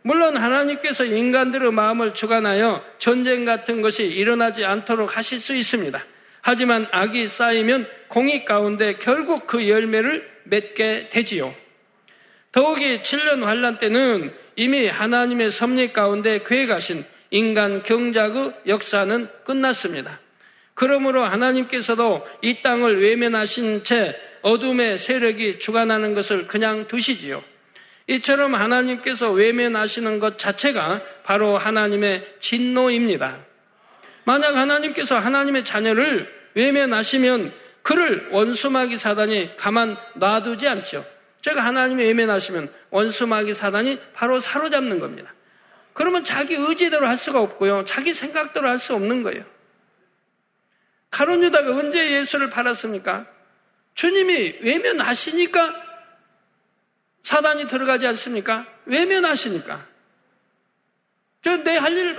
물론 0.00 0.38
하나님께서 0.38 1.04
인간들의 1.04 1.72
마음을 1.72 2.14
주관하여 2.14 2.82
전쟁 2.98 3.44
같은 3.44 3.82
것이 3.82 4.06
일어나지 4.06 4.64
않도록 4.64 5.18
하실 5.18 5.40
수 5.40 5.54
있습니다. 5.54 6.02
하지만 6.46 6.86
악이 6.90 7.26
쌓이면 7.28 7.88
공익 8.08 8.44
가운데 8.44 8.96
결국 9.00 9.46
그 9.46 9.66
열매를 9.66 10.30
맺게 10.44 11.08
되지요. 11.08 11.54
더욱이 12.52 13.00
7년 13.00 13.44
환란 13.44 13.78
때는 13.78 14.30
이미 14.54 14.86
하나님의 14.86 15.50
섭리 15.50 15.94
가운데 15.94 16.40
계획하신 16.44 17.06
인간 17.30 17.82
경작의 17.82 18.52
역사는 18.66 19.28
끝났습니다. 19.46 20.20
그러므로 20.74 21.24
하나님께서도 21.24 22.26
이 22.42 22.60
땅을 22.60 23.00
외면하신 23.00 23.82
채 23.82 24.14
어둠의 24.42 24.98
세력이 24.98 25.60
주관하는 25.60 26.12
것을 26.12 26.46
그냥 26.46 26.86
두시지요. 26.88 27.42
이처럼 28.06 28.54
하나님께서 28.54 29.32
외면하시는 29.32 30.18
것 30.18 30.38
자체가 30.38 31.00
바로 31.24 31.56
하나님의 31.56 32.34
진노입니다. 32.40 33.53
만약 34.24 34.56
하나님께서 34.56 35.16
하나님의 35.18 35.64
자녀를 35.64 36.32
외면하시면 36.54 37.52
그를 37.82 38.28
원수마귀 38.30 38.96
사단이 38.96 39.56
가만 39.56 39.96
놔두지 40.14 40.66
않죠. 40.68 41.04
제가 41.42 41.62
하나님의 41.64 42.06
외면하시면 42.06 42.72
원수마귀 42.90 43.54
사단이 43.54 44.00
바로 44.14 44.40
사로잡는 44.40 44.98
겁니다. 45.00 45.34
그러면 45.92 46.24
자기 46.24 46.54
의지대로 46.54 47.06
할 47.06 47.16
수가 47.18 47.40
없고요. 47.40 47.84
자기 47.84 48.12
생각대로 48.14 48.68
할 48.68 48.78
수 48.78 48.94
없는 48.94 49.22
거예요. 49.22 49.44
가론 51.10 51.42
유다가 51.44 51.70
언제 51.76 52.12
예수를 52.12 52.50
팔았습니까? 52.50 53.26
주님이 53.94 54.58
외면하시니까 54.62 55.74
사단이 57.22 57.66
들어가지 57.68 58.06
않습니까? 58.08 58.66
외면하시니까. 58.86 59.86
저 61.42 61.56
내 61.62 61.76
할 61.76 61.92
일, 61.92 62.16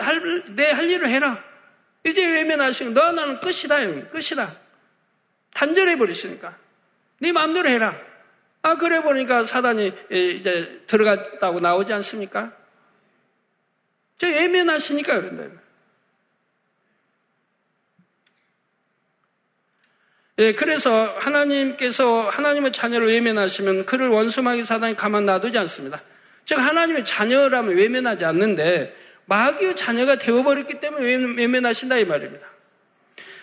내 0.55 0.71
할 0.71 0.89
일을 0.89 1.07
해라. 1.09 1.43
이제 2.05 2.25
외면하시고, 2.25 2.91
너 2.91 3.11
나는 3.11 3.39
끝이다, 3.39 3.77
끝이다. 4.11 4.57
단절해 5.53 5.97
버리시니까. 5.97 6.57
네 7.19 7.31
마음대로 7.31 7.69
해라. 7.69 7.95
아, 8.61 8.75
그래 8.75 9.01
보니까 9.01 9.45
사단이 9.45 9.93
이제 10.09 10.81
들어갔다고 10.87 11.59
나오지 11.59 11.93
않습니까? 11.93 12.51
저 14.17 14.29
예면하시니까 14.29 15.21
그런다. 15.21 15.61
예, 20.39 20.53
그래서 20.53 21.05
하나님께서 21.17 22.27
하나님의 22.27 22.73
자녀를 22.73 23.07
외면하시면 23.07 23.85
그를 23.85 24.09
원수마귀 24.09 24.65
사단이 24.65 24.95
가만 24.95 25.25
놔두지 25.25 25.57
않습니다. 25.59 26.01
즉 26.43 26.59
하나님의 26.59 27.05
자녀라면 27.05 27.75
외면하지 27.75 28.25
않는데 28.25 28.93
마귀의 29.25 29.75
자녀가 29.75 30.17
되어버렸기 30.17 30.79
때문에 30.79 31.05
외면하신다 31.35 31.97
이 31.97 32.05
말입니다. 32.05 32.47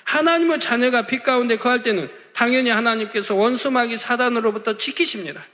하나님의 0.05 0.61
자녀가 0.61 1.07
빛 1.07 1.23
가운데 1.23 1.57
거할 1.57 1.83
때는 1.83 2.11
당연히 2.33 2.71
하나님께서 2.71 3.35
원수 3.35 3.71
마귀 3.71 3.97
사단으로부터 3.97 4.77
지키십니다. 4.77 5.45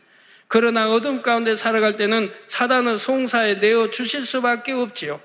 그러나 0.49 0.91
어둠 0.91 1.23
가운데 1.23 1.57
살아갈 1.57 1.97
때는 1.97 2.33
사단의 2.49 2.99
송사에 2.99 3.57
내어 3.57 3.91
주실 3.91 4.25
수밖에 4.25 4.73
없지요. 4.73 5.21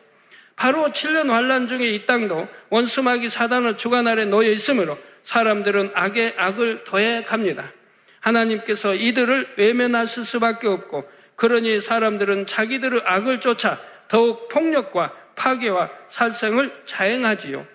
바로 0.55 0.91
7년 0.91 1.29
환란 1.29 1.67
중에 1.67 1.87
이 1.87 2.05
땅도 2.05 2.47
원수 2.69 3.01
마귀 3.01 3.29
사단의 3.29 3.77
주관 3.77 4.07
아래 4.07 4.25
놓여 4.25 4.49
있으므로 4.51 4.97
사람들은 5.23 5.91
악에 5.93 6.35
악을 6.37 6.83
더해 6.83 7.23
갑니다. 7.23 7.71
하나님께서 8.19 8.95
이들을 8.95 9.55
외면하실 9.57 10.25
수밖에 10.25 10.67
없고 10.67 11.09
그러니 11.35 11.81
사람들은 11.81 12.45
자기들의 12.45 13.01
악을 13.05 13.39
쫓아 13.39 13.79
더욱 14.07 14.47
폭력과 14.49 15.13
파괴와 15.35 15.89
살생을 16.09 16.83
자행하지요. 16.85 17.65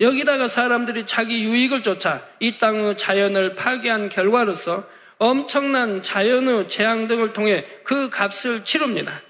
여기다가 0.00 0.46
사람들이 0.46 1.06
자기 1.06 1.44
유익을 1.44 1.82
쫓아 1.82 2.22
이 2.38 2.58
땅의 2.58 2.96
자연을 2.96 3.56
파괴한 3.56 4.10
결과로서 4.10 4.86
엄청난 5.18 6.02
자연의 6.02 6.68
재앙 6.68 7.08
등을 7.08 7.32
통해 7.32 7.66
그 7.82 8.08
값을 8.08 8.64
치릅니다. 8.64 9.20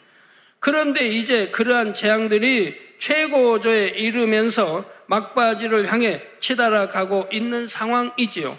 그런데 0.61 1.07
이제 1.07 1.49
그러한 1.49 1.95
재앙들이 1.95 2.77
최고조에 2.99 3.89
이르면서 3.89 4.85
막바지를 5.07 5.91
향해 5.91 6.23
치달아 6.41 6.89
가고 6.89 7.27
있는 7.33 7.67
상황이지요. 7.67 8.59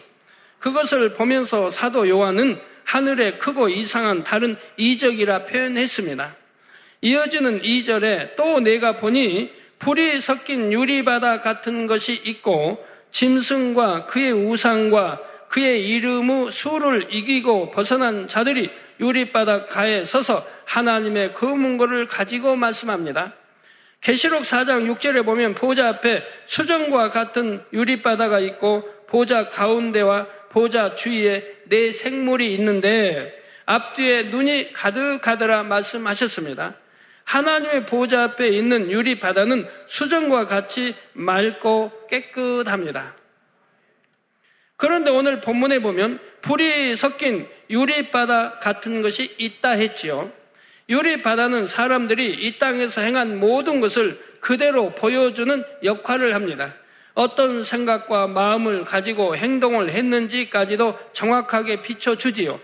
그것을 0.58 1.14
보면서 1.14 1.70
사도 1.70 2.10
요한은 2.10 2.60
하늘에 2.84 3.38
크고 3.38 3.70
이상한 3.70 4.24
다른 4.24 4.56
이적이라 4.78 5.46
표현했습니다. 5.46 6.36
이어지는 7.02 7.64
이절에 7.64 8.36
또 8.36 8.60
내가 8.60 8.98
보니 8.98 9.52
불이 9.80 10.20
섞인 10.20 10.74
유리바다 10.74 11.40
같은 11.40 11.88
것이 11.88 12.14
있고 12.14 12.86
짐승과 13.12 14.08
그의 14.08 14.34
우상과 14.34 15.22
그의 15.48 15.88
이름의 15.90 16.52
수를 16.52 17.08
이기고 17.12 17.72
벗어난 17.72 18.28
자들이 18.28 18.70
유리바닥 19.00 19.70
가에 19.70 20.04
서서 20.04 20.46
하나님의 20.66 21.34
검은거를 21.34 22.08
가지고 22.08 22.56
말씀합니다. 22.56 23.34
계시록 24.02 24.44
4장 24.44 24.94
6절에 24.94 25.26
보면 25.26 25.56
보좌 25.56 25.88
앞에 25.88 26.24
수정과 26.46 27.10
같은 27.10 27.64
유리바다가 27.74 28.40
있고 28.40 28.88
보좌 29.08 29.50
가운데와 29.50 30.28
보좌 30.50 30.96
주위에 30.96 31.44
네 31.66 31.92
생물이 31.92 32.54
있는데 32.56 33.34
앞뒤에 33.66 34.24
눈이 34.24 34.74
가득하더라 34.74 35.64
말씀하셨습니다. 35.64 36.76
하나님의 37.30 37.86
보좌 37.86 38.24
앞에 38.24 38.48
있는 38.48 38.90
유리 38.90 39.20
바다는 39.20 39.68
수정과 39.86 40.48
같이 40.48 40.96
맑고 41.14 42.08
깨끗합니다. 42.10 43.16
그런데 44.78 45.12
오늘 45.12 45.40
본문에 45.40 45.80
보면 45.80 46.20
불이 46.42 46.96
섞인 46.96 47.48
유리 47.70 48.10
바다 48.10 48.58
같은 48.58 49.04
것이 49.04 49.36
있다 49.38 49.72
했지요. 49.72 50.32
유리 50.90 51.22
바다는 51.22 51.68
사람들이 51.68 52.34
이 52.34 52.58
땅에서 52.58 53.02
행한 53.02 53.38
모든 53.38 53.80
것을 53.80 54.20
그대로 54.40 54.96
보여주는 54.96 55.64
역할을 55.84 56.34
합니다. 56.34 56.74
어떤 57.14 57.64
생각과 57.64 58.26
마음을 58.26 58.86
가지고 58.86 59.36
행동을 59.36 59.92
했는지까지도 59.92 60.98
정확하게 61.14 61.84
비춰주지요. 61.84 62.60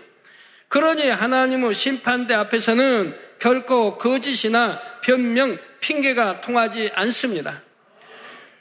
그러니 0.66 1.08
하나님의 1.08 1.72
심판대 1.72 2.34
앞에서는 2.34 3.25
결코 3.38 3.98
거짓이나 3.98 4.80
변명, 5.02 5.58
핑계가 5.80 6.40
통하지 6.40 6.90
않습니다. 6.94 7.62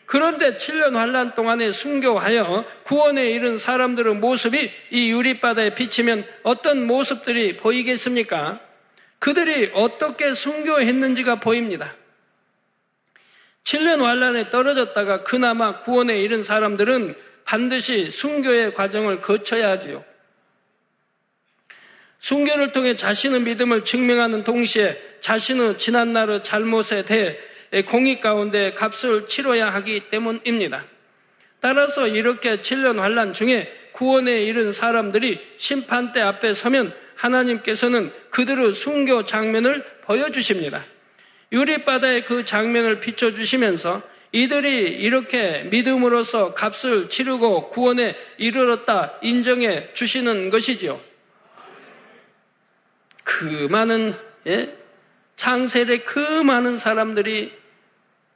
그런데 0.05 0.57
7년 0.57 0.93
환란 0.93 1.33
동안에 1.33 1.71
순교하여 1.71 2.65
구원에 2.83 3.31
이른 3.31 3.57
사람들의 3.57 4.15
모습이 4.15 4.71
이 4.91 5.11
유리바다에 5.11 5.73
비치면 5.73 6.25
어떤 6.43 6.85
모습들이 6.85 7.57
보이겠습니까? 7.57 8.59
그들이 9.19 9.71
어떻게 9.73 10.33
순교했는지가 10.33 11.39
보입니다. 11.39 11.95
7년 13.63 14.03
환란에 14.03 14.51
떨어졌다가 14.51 15.23
그나마 15.23 15.81
구원에 15.81 16.21
이른 16.21 16.43
사람들은 16.43 17.15
반드시 17.45 18.11
순교의 18.11 18.75
과정을 18.75 19.21
거쳐야 19.21 19.71
하지요. 19.71 20.03
순교를 22.19 22.71
통해 22.71 22.95
자신의 22.95 23.41
믿음을 23.41 23.85
증명하는 23.85 24.43
동시에 24.43 24.97
자신의 25.21 25.77
지난날의 25.77 26.43
잘못에 26.43 27.03
대해 27.05 27.37
공익 27.87 28.21
가운데 28.21 28.73
값을 28.73 29.27
치러야 29.27 29.67
하기 29.73 30.09
때문입니다. 30.09 30.85
따라서 31.59 32.07
이렇게 32.07 32.61
7년 32.61 32.99
환란 32.99 33.33
중에 33.33 33.71
구원에 33.91 34.43
이른 34.43 34.71
사람들이 34.71 35.39
심판대 35.57 36.21
앞에 36.21 36.53
서면 36.53 36.93
하나님께서는 37.15 38.11
그들의 38.29 38.73
순교 38.73 39.23
장면을 39.23 39.83
보여주십니다. 40.01 40.83
유리바다의 41.51 42.25
그 42.25 42.43
장면을 42.43 42.99
비춰주시면서 42.99 44.01
이들이 44.31 44.81
이렇게 44.99 45.63
믿음으로써 45.71 46.53
값을 46.53 47.09
치르고 47.09 47.69
구원에 47.69 48.15
이르렀다 48.37 49.19
인정해 49.21 49.89
주시는 49.93 50.49
것이지요. 50.49 50.99
그 53.25 53.67
많은 53.69 54.15
예? 54.47 54.77
창세의 55.35 56.05
그 56.05 56.19
많은 56.19 56.77
사람들이 56.77 57.57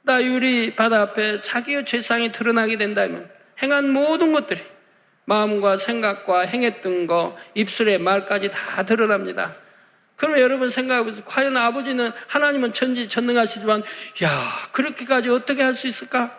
나 0.02 0.22
유리 0.22 0.74
바다 0.74 1.00
앞에 1.00 1.40
자기의 1.40 1.86
죄상이 1.86 2.32
드러나게 2.32 2.76
된다면 2.76 3.30
행한 3.62 3.90
모든 3.90 4.32
것들이 4.32 4.60
마음과 5.24 5.76
생각과 5.76 6.40
행했던 6.40 7.06
거, 7.06 7.38
입술의 7.54 7.98
말까지 7.98 8.50
다 8.50 8.84
드러납니다. 8.84 9.54
그러면 10.16 10.40
여러분 10.40 10.68
생각해보세요. 10.68 11.24
과연 11.24 11.56
아버지는 11.56 12.10
하나님은 12.26 12.72
천지 12.72 13.08
전능하시지만 13.08 13.82
야 14.24 14.30
그렇게까지 14.72 15.30
어떻게 15.30 15.62
할 15.62 15.74
수 15.74 15.86
있을까? 15.86 16.36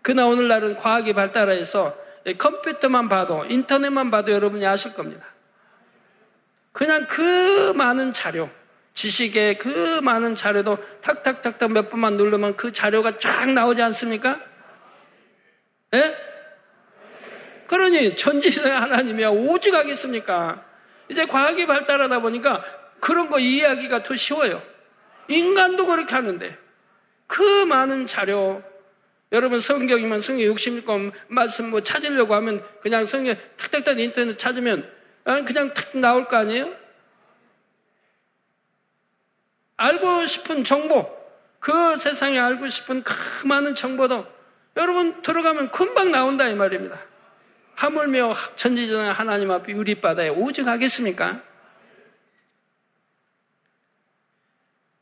그나 0.00 0.26
오늘날은 0.26 0.76
과학이 0.76 1.12
발달해서 1.12 1.96
컴퓨터만 2.38 3.08
봐도 3.08 3.44
인터넷만 3.44 4.10
봐도 4.10 4.32
여러분이 4.32 4.66
아실 4.66 4.94
겁니다. 4.94 5.26
그냥 6.78 7.08
그 7.08 7.72
많은 7.74 8.12
자료, 8.12 8.48
지식의 8.94 9.58
그 9.58 9.98
많은 10.00 10.36
자료도 10.36 10.78
탁탁탁탁 11.00 11.72
몇 11.72 11.90
번만 11.90 12.16
누르면 12.16 12.56
그 12.56 12.72
자료가 12.72 13.18
쫙 13.18 13.50
나오지 13.50 13.82
않습니까? 13.82 14.40
예? 15.94 16.16
그러니 17.66 18.14
천지의 18.14 18.70
하나님이야 18.70 19.28
오직 19.30 19.74
하겠습니까? 19.74 20.64
이제 21.08 21.26
과학이 21.26 21.66
발달하다 21.66 22.20
보니까 22.20 22.64
그런 23.00 23.28
거 23.28 23.40
이해하기가 23.40 24.04
더 24.04 24.14
쉬워요. 24.14 24.62
인간도 25.26 25.84
그렇게 25.84 26.14
하는데 26.14 26.56
그 27.26 27.42
많은 27.64 28.06
자료 28.06 28.62
여러분 29.32 29.58
성경이면 29.58 30.20
성경 30.20 30.54
60권 30.54 31.10
말씀 31.26 31.70
뭐 31.70 31.80
찾으려고 31.80 32.36
하면 32.36 32.64
그냥 32.82 33.04
성경 33.04 33.34
탁탁탁 33.56 33.98
인터넷 33.98 34.38
찾으면 34.38 34.97
그냥 35.28 35.74
탁 35.74 35.96
나올 35.98 36.26
거 36.26 36.36
아니에요? 36.36 36.74
알고 39.76 40.26
싶은 40.26 40.64
정보, 40.64 41.08
그 41.60 41.96
세상에 41.98 42.38
알고 42.38 42.68
싶은 42.68 43.02
그 43.02 43.46
많은 43.46 43.74
정보도 43.74 44.26
여러분 44.76 45.22
들어가면 45.22 45.70
금방 45.70 46.10
나온다 46.10 46.48
이 46.48 46.54
말입니다. 46.54 46.98
하물며 47.74 48.34
천지전의 48.56 49.12
하나님 49.12 49.50
앞에 49.50 49.72
유리바다에 49.72 50.30
오직 50.30 50.66
하겠습니까? 50.66 51.42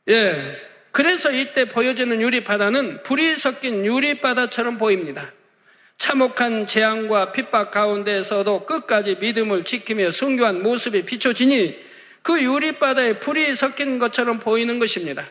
예. 0.09 0.61
그래서 0.91 1.31
이때 1.31 1.65
보여지는 1.65 2.21
유리바다는 2.21 3.03
불이 3.03 3.35
섞인 3.35 3.85
유리바다처럼 3.85 4.77
보입니다. 4.77 5.31
참혹한 5.97 6.67
재앙과 6.67 7.31
핍박 7.31 7.71
가운데에서도 7.71 8.65
끝까지 8.65 9.17
믿음을 9.19 9.63
지키며 9.63 10.11
순교한 10.11 10.61
모습이 10.61 11.03
비춰지니 11.03 11.75
그 12.21 12.41
유리바다에 12.41 13.19
불이 13.19 13.55
섞인 13.55 13.99
것처럼 13.99 14.39
보이는 14.39 14.79
것입니다. 14.79 15.25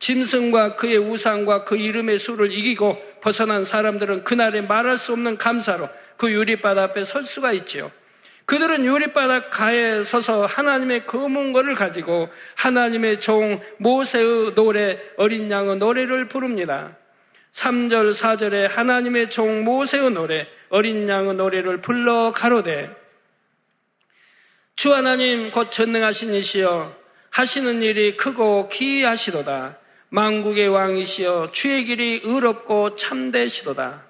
짐승과 0.00 0.76
그의 0.76 0.98
우상과 0.98 1.64
그 1.64 1.76
이름의 1.76 2.18
수를 2.18 2.52
이기고 2.52 3.00
벗어난 3.20 3.64
사람들은 3.64 4.24
그날에 4.24 4.60
말할 4.60 4.98
수 4.98 5.12
없는 5.12 5.38
감사로 5.38 5.88
그 6.16 6.30
유리바다 6.30 6.82
앞에 6.82 7.04
설 7.04 7.24
수가 7.24 7.52
있지요. 7.52 7.90
그들은 8.44 8.84
유리바닥 8.84 9.50
가에 9.50 10.02
서서 10.02 10.46
하나님의 10.46 11.06
검은거를 11.06 11.74
가지고 11.74 12.28
하나님의 12.56 13.20
종 13.20 13.60
모세의 13.78 14.54
노래 14.54 14.98
어린 15.16 15.50
양의 15.50 15.76
노래를 15.76 16.26
부릅니다. 16.26 16.96
3절 17.52 18.14
4절에 18.14 18.68
하나님의 18.68 19.30
종 19.30 19.64
모세의 19.64 20.10
노래 20.10 20.46
어린 20.70 21.08
양의 21.08 21.34
노래를 21.34 21.80
불러 21.80 22.32
가로되 22.32 22.94
주 24.74 24.94
하나님 24.94 25.50
곧 25.50 25.70
전능하신 25.70 26.34
이시여 26.34 26.96
하시는 27.30 27.82
일이 27.82 28.16
크고 28.16 28.68
기이하시도다. 28.68 29.78
망국의 30.08 30.68
왕이시여 30.68 31.50
주의 31.52 31.84
길이 31.84 32.20
의롭고 32.22 32.96
참되시도다. 32.96 34.04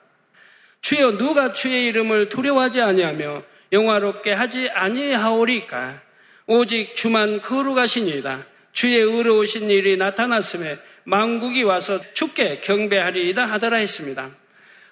주여 0.81 1.18
누가 1.18 1.52
주의 1.52 1.87
이름을 1.87 2.28
두려워하지 2.28 2.81
아니하며 2.81 3.42
영화롭게 3.72 4.33
하지 4.33 4.68
아니하오리까? 4.70 6.02
오직 6.46 6.96
주만 6.96 7.40
거룩하시니이다. 7.40 8.46
주의 8.72 8.96
의로우신 8.96 9.70
일이 9.70 9.96
나타났음에 9.96 10.78
망국이 11.04 11.62
와서 11.62 12.00
죽게 12.14 12.60
경배하리이다 12.60 13.44
하더라 13.44 13.78
했습니다. 13.78 14.30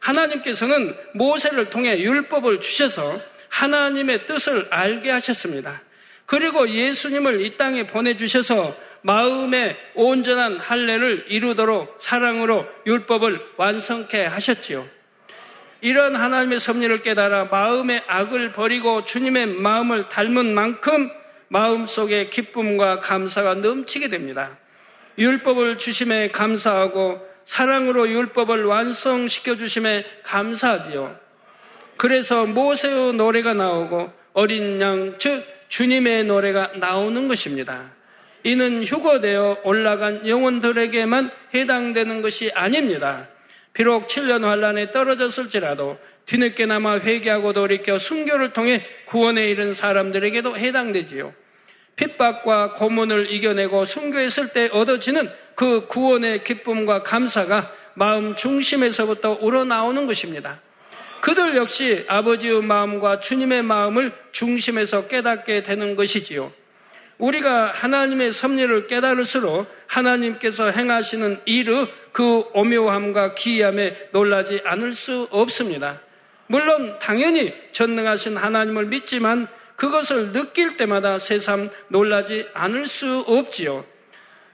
하나님께서는 0.00 0.96
모세를 1.14 1.70
통해 1.70 1.98
율법을 1.98 2.60
주셔서 2.60 3.20
하나님의 3.48 4.26
뜻을 4.26 4.68
알게 4.70 5.10
하셨습니다. 5.10 5.82
그리고 6.26 6.68
예수님을 6.68 7.40
이 7.40 7.56
땅에 7.56 7.86
보내주셔서 7.86 8.76
마음의 9.02 9.76
온전한 9.94 10.58
할례를 10.58 11.26
이루도록 11.28 11.96
사랑으로 12.00 12.66
율법을 12.86 13.40
완성케 13.56 14.24
하셨지요. 14.26 14.86
이런 15.80 16.14
하나님의 16.14 16.60
섭리를 16.60 17.02
깨달아 17.02 17.46
마음의 17.46 18.04
악을 18.06 18.52
버리고 18.52 19.04
주님의 19.04 19.46
마음을 19.46 20.08
닮은 20.08 20.54
만큼 20.54 21.10
마음 21.48 21.86
속에 21.86 22.28
기쁨과 22.28 23.00
감사가 23.00 23.54
넘치게 23.54 24.08
됩니다. 24.08 24.58
율법을 25.20 25.76
주심에 25.76 26.28
감사하고 26.28 27.20
사랑으로 27.44 28.08
율법을 28.08 28.64
완성시켜 28.64 29.56
주심에 29.56 30.04
감사하지요. 30.22 31.18
그래서 31.96 32.46
모세의 32.46 33.12
노래가 33.12 33.52
나오고 33.52 34.10
어린 34.32 34.80
양, 34.80 35.16
즉 35.18 35.44
주님의 35.68 36.24
노래가 36.24 36.72
나오는 36.76 37.28
것입니다. 37.28 37.92
이는 38.44 38.82
휴거되어 38.82 39.58
올라간 39.64 40.26
영혼들에게만 40.26 41.30
해당되는 41.54 42.22
것이 42.22 42.50
아닙니다. 42.54 43.28
비록 43.74 44.08
7년 44.08 44.42
환란에 44.42 44.90
떨어졌을지라도 44.90 45.98
뒤늦게나마 46.24 46.98
회개하고 46.98 47.52
돌이켜 47.52 47.98
순교를 47.98 48.52
통해 48.52 48.86
구원에 49.06 49.50
이른 49.50 49.74
사람들에게도 49.74 50.56
해당되지요. 50.56 51.34
핍박과 51.96 52.74
고문을 52.74 53.30
이겨내고 53.30 53.84
순교했을 53.84 54.48
때 54.48 54.68
얻어지는 54.72 55.30
그 55.54 55.86
구원의 55.86 56.44
기쁨과 56.44 57.02
감사가 57.02 57.72
마음 57.94 58.34
중심에서부터 58.36 59.38
우러나오는 59.40 60.06
것입니다. 60.06 60.60
그들 61.20 61.54
역시 61.56 62.04
아버지의 62.08 62.62
마음과 62.62 63.20
주님의 63.20 63.62
마음을 63.62 64.12
중심에서 64.32 65.06
깨닫게 65.06 65.62
되는 65.62 65.96
것이지요. 65.96 66.52
우리가 67.18 67.72
하나님의 67.74 68.32
섭리를 68.32 68.86
깨달을수록 68.86 69.66
하나님께서 69.86 70.70
행하시는 70.70 71.42
일의 71.44 71.88
그 72.12 72.44
오묘함과 72.54 73.34
기이함에 73.34 74.08
놀라지 74.12 74.62
않을 74.64 74.92
수 74.92 75.28
없습니다. 75.30 76.00
물론 76.46 76.98
당연히 76.98 77.52
전능하신 77.72 78.36
하나님을 78.36 78.86
믿지만 78.86 79.46
그것을 79.80 80.32
느낄 80.32 80.76
때마다 80.76 81.18
새삼 81.18 81.70
놀라지 81.88 82.44
않을 82.52 82.86
수 82.86 83.24
없지요. 83.26 83.86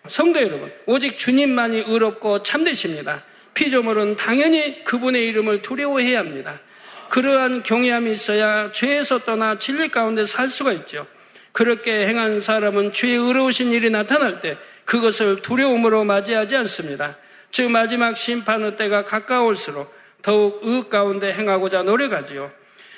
성도 0.07 0.41
여러분, 0.41 0.72
오직 0.87 1.18
주님만이 1.18 1.83
의롭고 1.89 2.45
참되십니다. 2.45 3.24
피조물은 3.55 4.14
당연히 4.14 4.85
그분의 4.85 5.27
이름을 5.27 5.62
두려워해야 5.62 6.20
합니다. 6.20 6.61
그러한 7.09 7.64
경외함이 7.64 8.12
있어야 8.12 8.70
죄에서 8.70 9.18
떠나 9.18 9.59
진리 9.59 9.89
가운데 9.89 10.27
살 10.27 10.49
수가 10.49 10.72
있죠. 10.74 11.09
그렇게 11.51 12.07
행한 12.07 12.39
사람은 12.39 12.93
주의 12.93 13.16
의로우신 13.16 13.72
일이 13.72 13.91
나타날 13.91 14.39
때 14.41 14.57
그것을 14.85 15.43
두려움으로 15.43 16.05
맞이하지 16.05 16.55
않습니다. 16.55 17.16
즉 17.51 17.72
마지막 17.72 18.16
심판의 18.16 18.77
때가 18.77 19.05
가까울수록 19.05 19.93
더욱 20.22 20.61
의 20.62 20.89
가운데 20.89 21.33
행하고자 21.33 21.83
노력하지요. 21.83 22.53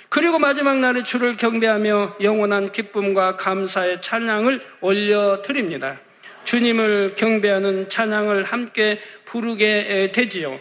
그리고 0.08 0.38
마지막 0.38 0.78
날에 0.78 1.02
주를 1.02 1.36
경배하며 1.36 2.16
영원한 2.22 2.72
기쁨과 2.72 3.36
감사의 3.36 4.00
찬양을 4.00 4.62
올려드립니다. 4.80 6.00
주님을 6.44 7.14
경배하는 7.14 7.90
찬양을 7.90 8.44
함께 8.44 9.00
부르게 9.26 10.12
되지요. 10.14 10.58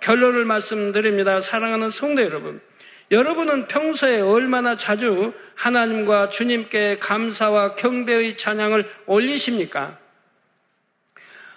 결론을 0.00 0.44
말씀드립니다. 0.44 1.40
사랑하는 1.40 1.90
성도 1.90 2.22
여러분. 2.22 2.60
여러분은 3.10 3.68
평소에 3.68 4.20
얼마나 4.20 4.76
자주 4.76 5.32
하나님과 5.54 6.28
주님께 6.28 6.98
감사와 6.98 7.76
경배의 7.76 8.36
찬양을 8.36 8.90
올리십니까? 9.06 9.98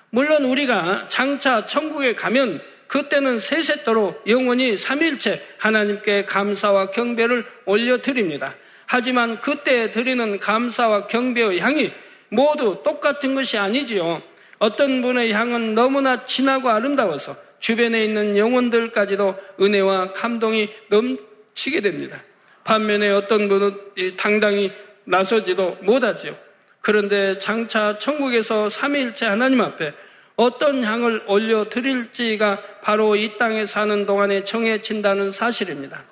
물론 0.09 0.45
우리가 0.45 1.07
장차 1.09 1.65
천국에 1.65 2.13
가면 2.13 2.61
그때는 2.87 3.39
세세토로 3.39 4.21
영원히 4.27 4.77
삼일째 4.77 5.41
하나님께 5.57 6.25
감사와 6.25 6.91
경배를 6.91 7.45
올려드립니다. 7.65 8.55
하지만 8.85 9.39
그때 9.39 9.91
드리는 9.91 10.39
감사와 10.39 11.07
경배의 11.07 11.59
향이 11.59 11.91
모두 12.29 12.81
똑같은 12.83 13.33
것이 13.35 13.57
아니지요. 13.57 14.21
어떤 14.59 15.01
분의 15.01 15.31
향은 15.31 15.75
너무나 15.75 16.25
진하고 16.25 16.69
아름다워서 16.69 17.35
주변에 17.59 18.03
있는 18.05 18.37
영혼들까지도 18.37 19.35
은혜와 19.61 20.11
감동이 20.11 20.69
넘치게 20.89 21.81
됩니다. 21.81 22.21
반면에 22.63 23.09
어떤 23.09 23.47
분은 23.47 23.75
당당히 24.17 24.71
나서지도 25.05 25.77
못하지요. 25.81 26.35
그런데 26.81 27.39
장차 27.39 27.97
천국에서 27.97 28.69
삼일째 28.69 29.25
하나님 29.25 29.61
앞에 29.61 29.93
어떤 30.35 30.83
향을 30.83 31.23
올려 31.27 31.63
드릴지가 31.63 32.61
바로 32.81 33.15
이 33.15 33.37
땅에 33.37 33.65
사는 33.65 34.05
동안에 34.05 34.43
정해진다는 34.43 35.31
사실입니다. 35.31 36.03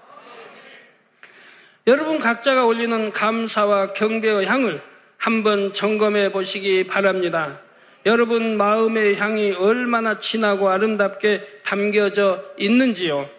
여러분 1.85 2.19
각자가 2.19 2.65
올리는 2.65 3.11
감사와 3.11 3.93
경배의 3.93 4.45
향을 4.45 4.81
한번 5.17 5.73
점검해 5.73 6.31
보시기 6.31 6.87
바랍니다. 6.87 7.59
여러분 8.05 8.57
마음의 8.57 9.15
향이 9.15 9.53
얼마나 9.53 10.19
진하고 10.19 10.69
아름답게 10.69 11.61
담겨져 11.65 12.43
있는지요. 12.57 13.29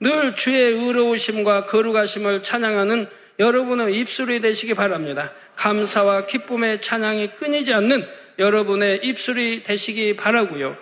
늘 0.00 0.34
주의 0.36 0.72
의로우심과 0.72 1.66
거룩하심을 1.66 2.42
찬양하는 2.42 3.08
여러분의 3.38 3.94
입술이 3.94 4.40
되시기 4.40 4.74
바랍니다. 4.74 5.32
감사와 5.56 6.26
기쁨의 6.26 6.80
찬양이 6.80 7.34
끊이지 7.34 7.72
않는 7.74 8.06
여러분의 8.38 9.00
입술이 9.02 9.62
되시기 9.62 10.16
바라고요. 10.16 10.76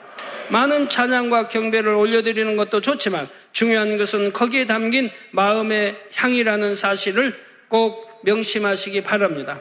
많은 0.50 0.88
찬양과 0.88 1.48
경배를 1.48 1.94
올려드리는 1.94 2.56
것도 2.56 2.80
좋지만 2.80 3.28
중요한 3.52 3.96
것은 3.96 4.32
거기에 4.32 4.66
담긴 4.66 5.10
마음의 5.32 5.96
향이라는 6.14 6.74
사실을 6.74 7.34
꼭 7.68 8.20
명심하시기 8.22 9.02
바랍니다. 9.02 9.60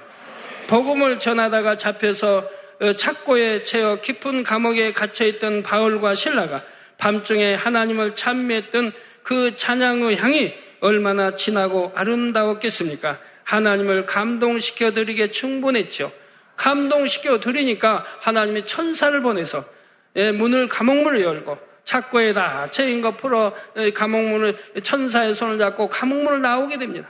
복음을 0.68 1.20
전하다가 1.20 1.78
잡혀서 1.78 2.50
어, 2.82 2.94
착고에 2.94 3.64
채여 3.64 4.02
깊은 4.02 4.44
감옥에 4.44 4.92
갇혀있던 4.92 5.64
바울과 5.64 6.14
신라가 6.14 6.62
밤중에 6.98 7.54
하나님을 7.54 8.16
찬미했던 8.16 8.92
그 9.24 9.56
찬양의 9.56 10.18
향이 10.18 10.54
얼마나 10.82 11.36
진하고 11.36 11.94
아름다웠겠습니까? 11.96 13.20
하나님을 13.44 14.06
감동시켜 14.06 14.92
드리게 14.92 15.32
충분했죠. 15.32 16.12
감동시켜 16.56 17.40
드리니까 17.40 18.06
하나님이 18.20 18.66
천사를 18.66 19.20
보내서 19.22 19.66
예, 20.16 20.32
문을 20.32 20.68
감옥문을 20.68 21.22
열고 21.22 21.58
착고에다 21.84 22.72
죄인 22.72 23.02
거 23.02 23.18
풀어 23.18 23.54
예, 23.78 23.92
감옥문을 23.92 24.58
천사의 24.84 25.36
손을 25.36 25.58
잡고 25.58 25.90
감옥문을 25.90 26.42
나오게 26.42 26.78
됩니다. 26.78 27.10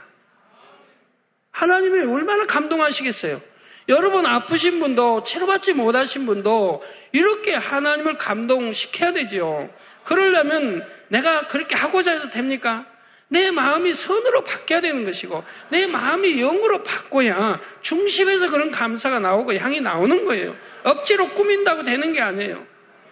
하나님이 1.50 2.12
얼마나 2.12 2.44
감동하시겠어요? 2.44 3.40
여러분 3.88 4.26
아프신 4.26 4.80
분도 4.80 5.22
치료받지 5.22 5.72
못하신 5.74 6.26
분도 6.26 6.82
이렇게 7.12 7.54
하나님을 7.54 8.18
감동시켜야 8.18 9.12
되지요. 9.12 9.70
그러려면 10.04 10.86
내가 11.08 11.46
그렇게 11.46 11.76
하고자 11.76 12.12
해서 12.12 12.30
됩니까? 12.30 12.84
내 13.28 13.50
마음이 13.50 13.92
선으로 13.92 14.42
바뀌어야 14.44 14.80
되는 14.80 15.04
것이고 15.04 15.42
내 15.70 15.86
마음이 15.86 16.36
영으로 16.40 16.82
바꿔야 16.82 17.60
중심에서 17.82 18.50
그런 18.50 18.70
감사가 18.70 19.18
나오고 19.18 19.54
향이 19.54 19.80
나오는 19.80 20.24
거예요. 20.24 20.54
억지로 20.84 21.30
꾸민다고 21.30 21.82
되는 21.84 22.12
게 22.12 22.20
아니에요. 22.20 22.64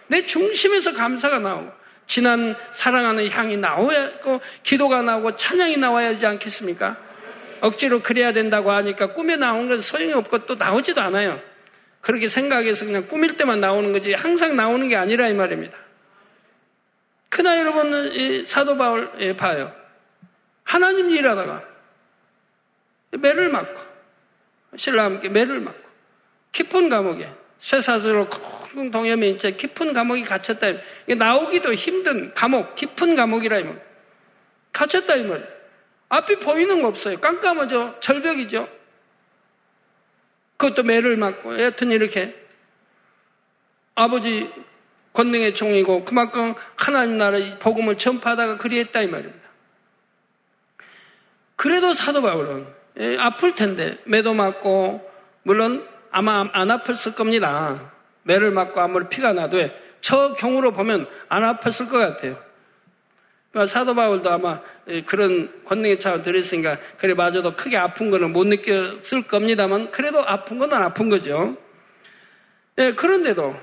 내 0.07 0.25
중심에서 0.25 0.93
감사가 0.93 1.39
나오고 1.39 1.71
지난 2.07 2.55
사랑하는 2.71 3.29
향이 3.29 3.57
나와야 3.57 4.19
고 4.19 4.39
기도가 4.63 5.01
나오고 5.01 5.35
찬양이 5.35 5.77
나와야 5.77 6.09
하지 6.09 6.25
않겠습니까? 6.25 6.97
억지로 7.61 8.01
그래야 8.01 8.31
된다고 8.31 8.71
하니까 8.71 9.13
꾸며 9.13 9.37
나오는 9.37 9.67
건 9.67 9.81
소용이 9.81 10.13
없고 10.13 10.45
또 10.45 10.55
나오지도 10.55 11.01
않아요. 11.01 11.41
그렇게 11.99 12.27
생각해서 12.27 12.85
그냥 12.85 13.07
꾸밀 13.07 13.35
때만 13.35 13.59
나오는 13.59 13.91
거지 13.91 14.13
항상 14.13 14.55
나오는 14.55 14.87
게 14.87 14.95
아니라 14.95 15.27
이 15.27 15.33
말입니다. 15.33 15.75
그나 17.29 17.57
여러분 17.57 18.45
사도 18.45 18.77
바울 18.77 19.35
봐요. 19.35 19.73
하나님 20.65 21.09
일하다가 21.09 21.63
매를 23.11 23.49
맞고 23.49 23.81
신랑 24.75 25.05
함께 25.05 25.29
매를 25.29 25.61
맞고 25.61 25.85
깊은 26.51 26.89
감옥에 26.89 27.31
쇠사슬로 27.59 28.27
쿵쿵 28.27 28.91
동염에 28.91 29.29
이제 29.29 29.51
깊은 29.51 29.93
감옥에 29.93 30.21
갇혔다. 30.23 30.67
나오기도 31.17 31.73
힘든 31.73 32.33
감옥, 32.33 32.75
깊은 32.75 33.15
감옥이라 33.15 33.59
이말. 33.59 33.81
갇혔다 34.71 35.15
이 35.15 35.23
말. 35.23 35.55
앞이 36.09 36.37
보이는 36.37 36.81
거 36.81 36.87
없어요. 36.87 37.19
깜깜하죠. 37.19 37.97
절벽이죠. 37.99 38.67
그것도 40.57 40.83
매를 40.83 41.17
맞고 41.17 41.59
여튼 41.59 41.91
이렇게 41.91 42.35
아버지 43.95 44.51
권능의 45.13 45.53
종이고 45.53 46.05
그만큼 46.05 46.53
하나님 46.75 47.17
나라 47.17 47.37
복음을 47.59 47.97
전파하다가 47.97 48.57
그리했다 48.57 49.01
이 49.01 49.07
말입니다. 49.07 49.44
그래도 51.55 51.93
사도 51.93 52.21
바울은 52.21 52.67
예, 52.99 53.17
아플 53.17 53.55
텐데 53.55 53.97
매도 54.05 54.33
맞고 54.33 55.09
물론 55.43 55.87
아마 56.11 56.45
안 56.53 56.67
아팠을 56.69 57.15
겁니다. 57.15 57.91
매를 58.23 58.51
맞고 58.51 58.79
아무리 58.79 59.07
피가 59.09 59.33
나도 59.33 59.59
저 60.01 60.33
경우로 60.33 60.71
보면 60.71 61.07
안 61.29 61.43
아팠을 61.43 61.89
것 61.89 61.97
같아요. 61.97 62.37
그러니까 63.51 63.71
사도 63.71 63.95
바울도 63.95 64.29
아마 64.29 64.61
예, 64.87 65.01
그런 65.01 65.63
권능의 65.65 65.99
차를 65.99 66.21
들었으니까 66.21 66.77
그래 66.97 67.13
마저도 67.13 67.55
크게 67.55 67.77
아픈 67.77 68.11
거는 68.11 68.33
못 68.33 68.45
느꼈을 68.47 69.23
겁니다만 69.27 69.91
그래도 69.91 70.21
아픈 70.25 70.57
건 70.57 70.73
아픈 70.73 71.09
거죠. 71.09 71.57
예, 72.77 72.91
그런데도 72.91 73.55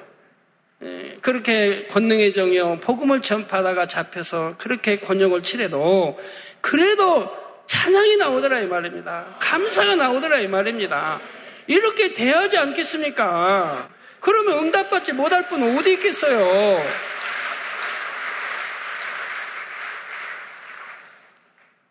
예, 0.85 1.19
그렇게 1.21 1.87
권능의 1.87 2.33
정이요 2.33 2.81
복음을 2.81 3.23
전파하다가 3.23 3.87
잡혀서 3.87 4.55
그렇게 4.59 4.99
권역을 4.99 5.43
치래도 5.43 6.19
그래도 6.61 7.42
찬양이 7.73 8.19
나오더라 8.19 8.61
이 8.61 8.67
말입니다. 8.67 9.37
감사가 9.41 9.97
나오더라 9.97 10.41
이 10.41 10.47
말입니다. 10.47 11.23
이렇게 11.67 12.13
돼야지 12.13 12.59
않겠습니까? 12.59 13.89
그러면 14.21 14.59
응답받지 14.59 15.15
못할 15.15 15.49
분 15.49 15.79
어디 15.79 15.95
있겠어요? 15.95 16.79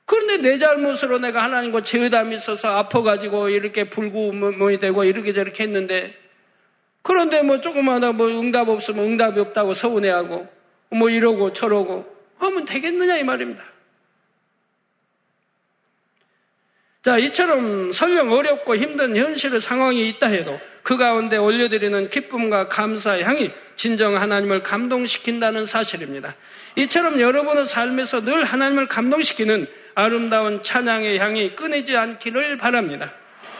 그런데 0.06 0.38
내 0.38 0.60
잘못으로 0.60 1.18
내가 1.18 1.42
하나님과 1.42 1.82
죄의담이 1.82 2.36
있어서 2.36 2.70
아파가지고 2.78 3.50
이렇게 3.50 3.90
불구멍이 3.90 4.80
되고 4.80 5.04
이렇게 5.04 5.34
저렇게 5.34 5.64
했는데 5.64 6.16
그런데 7.02 7.42
뭐 7.42 7.60
조금마다 7.60 8.12
뭐 8.12 8.28
응답 8.28 8.70
없으면 8.70 9.04
응답이 9.04 9.40
없다고 9.40 9.74
서운해하고 9.74 10.48
뭐 10.90 11.10
이러고 11.10 11.54
저러고 11.54 12.06
하면 12.38 12.66
되겠느냐 12.66 13.18
이 13.18 13.24
말입니다. 13.24 13.71
자, 17.04 17.18
이처럼 17.18 17.92
설령 17.92 18.32
어렵고 18.32 18.76
힘든 18.76 19.18
현실의 19.18 19.60
상황이 19.60 20.08
있다 20.08 20.28
해도 20.28 20.60
그 20.84 20.98
가운데 20.98 21.36
올려드리는 21.36 22.10
기쁨과 22.12 22.68
감사의 22.68 23.24
향이 23.24 23.52
진정 23.76 24.18
하나님을 24.18 24.62
감동시킨다는 24.62 25.66
사실입니다. 25.66 26.36
이처럼 26.76 27.20
여러분의 27.20 27.66
삶에서 27.66 28.24
늘 28.24 28.44
하나님을 28.44 28.88
감동시키는 28.88 29.66
아름다운 29.96 30.62
찬양의 30.62 31.18
향이 31.18 31.56
끊이지 31.56 31.98
않기를 31.98 32.58
바랍니다. 32.58 33.12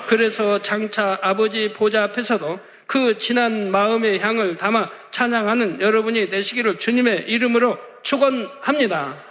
그래서 0.08 0.62
장차 0.62 1.18
아버지 1.24 1.74
보좌 1.74 2.04
앞에서도 2.04 2.60
그 2.86 3.18
진한 3.18 3.72
마음의 3.72 4.20
향을 4.20 4.58
담아 4.58 4.90
찬양하는 5.10 5.82
여러분이 5.82 6.30
되시기를 6.30 6.78
주님의 6.78 7.26
이름으로 7.28 7.80
축원합니다. 8.04 9.31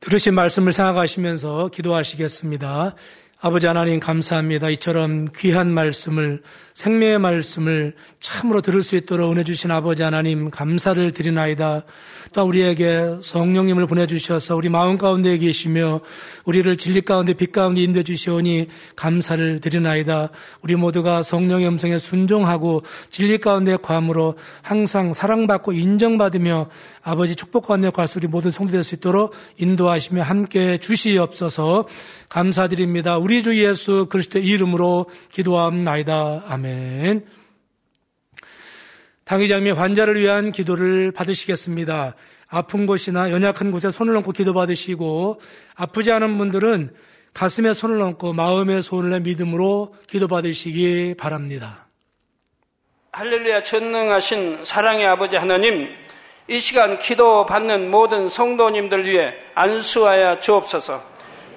들으신 0.00 0.34
말씀을 0.34 0.72
생각하시면서 0.72 1.68
기도하시겠습니다. 1.68 2.94
아버지 3.42 3.66
하나님 3.66 4.00
감사합니다. 4.00 4.68
이처럼 4.68 5.28
귀한 5.34 5.72
말씀을 5.72 6.42
생명의 6.74 7.18
말씀을 7.18 7.94
참으로 8.20 8.60
들을 8.60 8.82
수 8.82 8.96
있도록 8.96 9.32
은혜 9.32 9.44
주신 9.44 9.70
아버지 9.70 10.02
하나님 10.02 10.50
감사를 10.50 11.12
드리나이다. 11.12 11.84
또 12.34 12.44
우리에게 12.44 13.16
성령님을 13.22 13.86
보내 13.86 14.06
주셔서 14.06 14.56
우리 14.56 14.68
마음 14.68 14.98
가운데 14.98 15.38
계시며 15.38 16.00
우리를 16.44 16.76
진리 16.76 17.00
가운데 17.00 17.32
빛 17.32 17.50
가운데 17.50 17.80
인도해 17.80 18.02
주시오니 18.02 18.68
감사를 18.94 19.60
드리나이다. 19.60 20.28
우리 20.62 20.76
모두가 20.76 21.22
성령의 21.22 21.66
음성에 21.66 21.98
순종하고 21.98 22.82
진리 23.10 23.38
가운데 23.38 23.76
과함으로 23.80 24.36
항상 24.60 25.14
사랑받고 25.14 25.72
인정받으며 25.72 26.68
아버지 27.02 27.34
축복 27.34 27.66
가운데 27.66 27.90
갈수 27.90 28.18
우리 28.18 28.28
모든 28.28 28.50
성도될 28.50 28.84
수 28.84 28.96
있도록 28.96 29.32
인도하시며 29.56 30.22
함께 30.22 30.76
주시옵소서 30.78 31.86
감사드립니다. 32.30 33.18
우리 33.18 33.42
주 33.42 33.62
예수 33.62 34.06
그리스도의 34.06 34.46
이름으로 34.46 35.06
기도합나이다. 35.32 36.44
아멘. 36.48 37.26
당의자님이 39.24 39.72
환자를 39.72 40.18
위한 40.18 40.52
기도를 40.52 41.12
받으시겠습니다. 41.12 42.14
아픈 42.48 42.86
곳이나 42.86 43.30
연약한 43.30 43.70
곳에 43.70 43.90
손을 43.90 44.16
얹고 44.16 44.32
기도 44.32 44.54
받으시고 44.54 45.40
아프지 45.74 46.10
않은 46.12 46.38
분들은 46.38 46.94
가슴에 47.34 47.74
손을 47.74 48.00
얹고 48.00 48.32
마음에 48.32 48.80
손을 48.80 49.10
내 49.10 49.20
믿음으로 49.20 49.94
기도 50.06 50.26
받으시기 50.26 51.14
바랍니다. 51.18 51.86
할렐루야 53.12 53.64
전능하신 53.64 54.64
사랑의 54.64 55.06
아버지 55.06 55.36
하나님 55.36 55.88
이 56.48 56.60
시간 56.60 56.98
기도 56.98 57.44
받는 57.46 57.90
모든 57.90 58.28
성도님들 58.28 59.04
위해 59.06 59.34
안수하여 59.54 60.38
주옵소서 60.40 61.09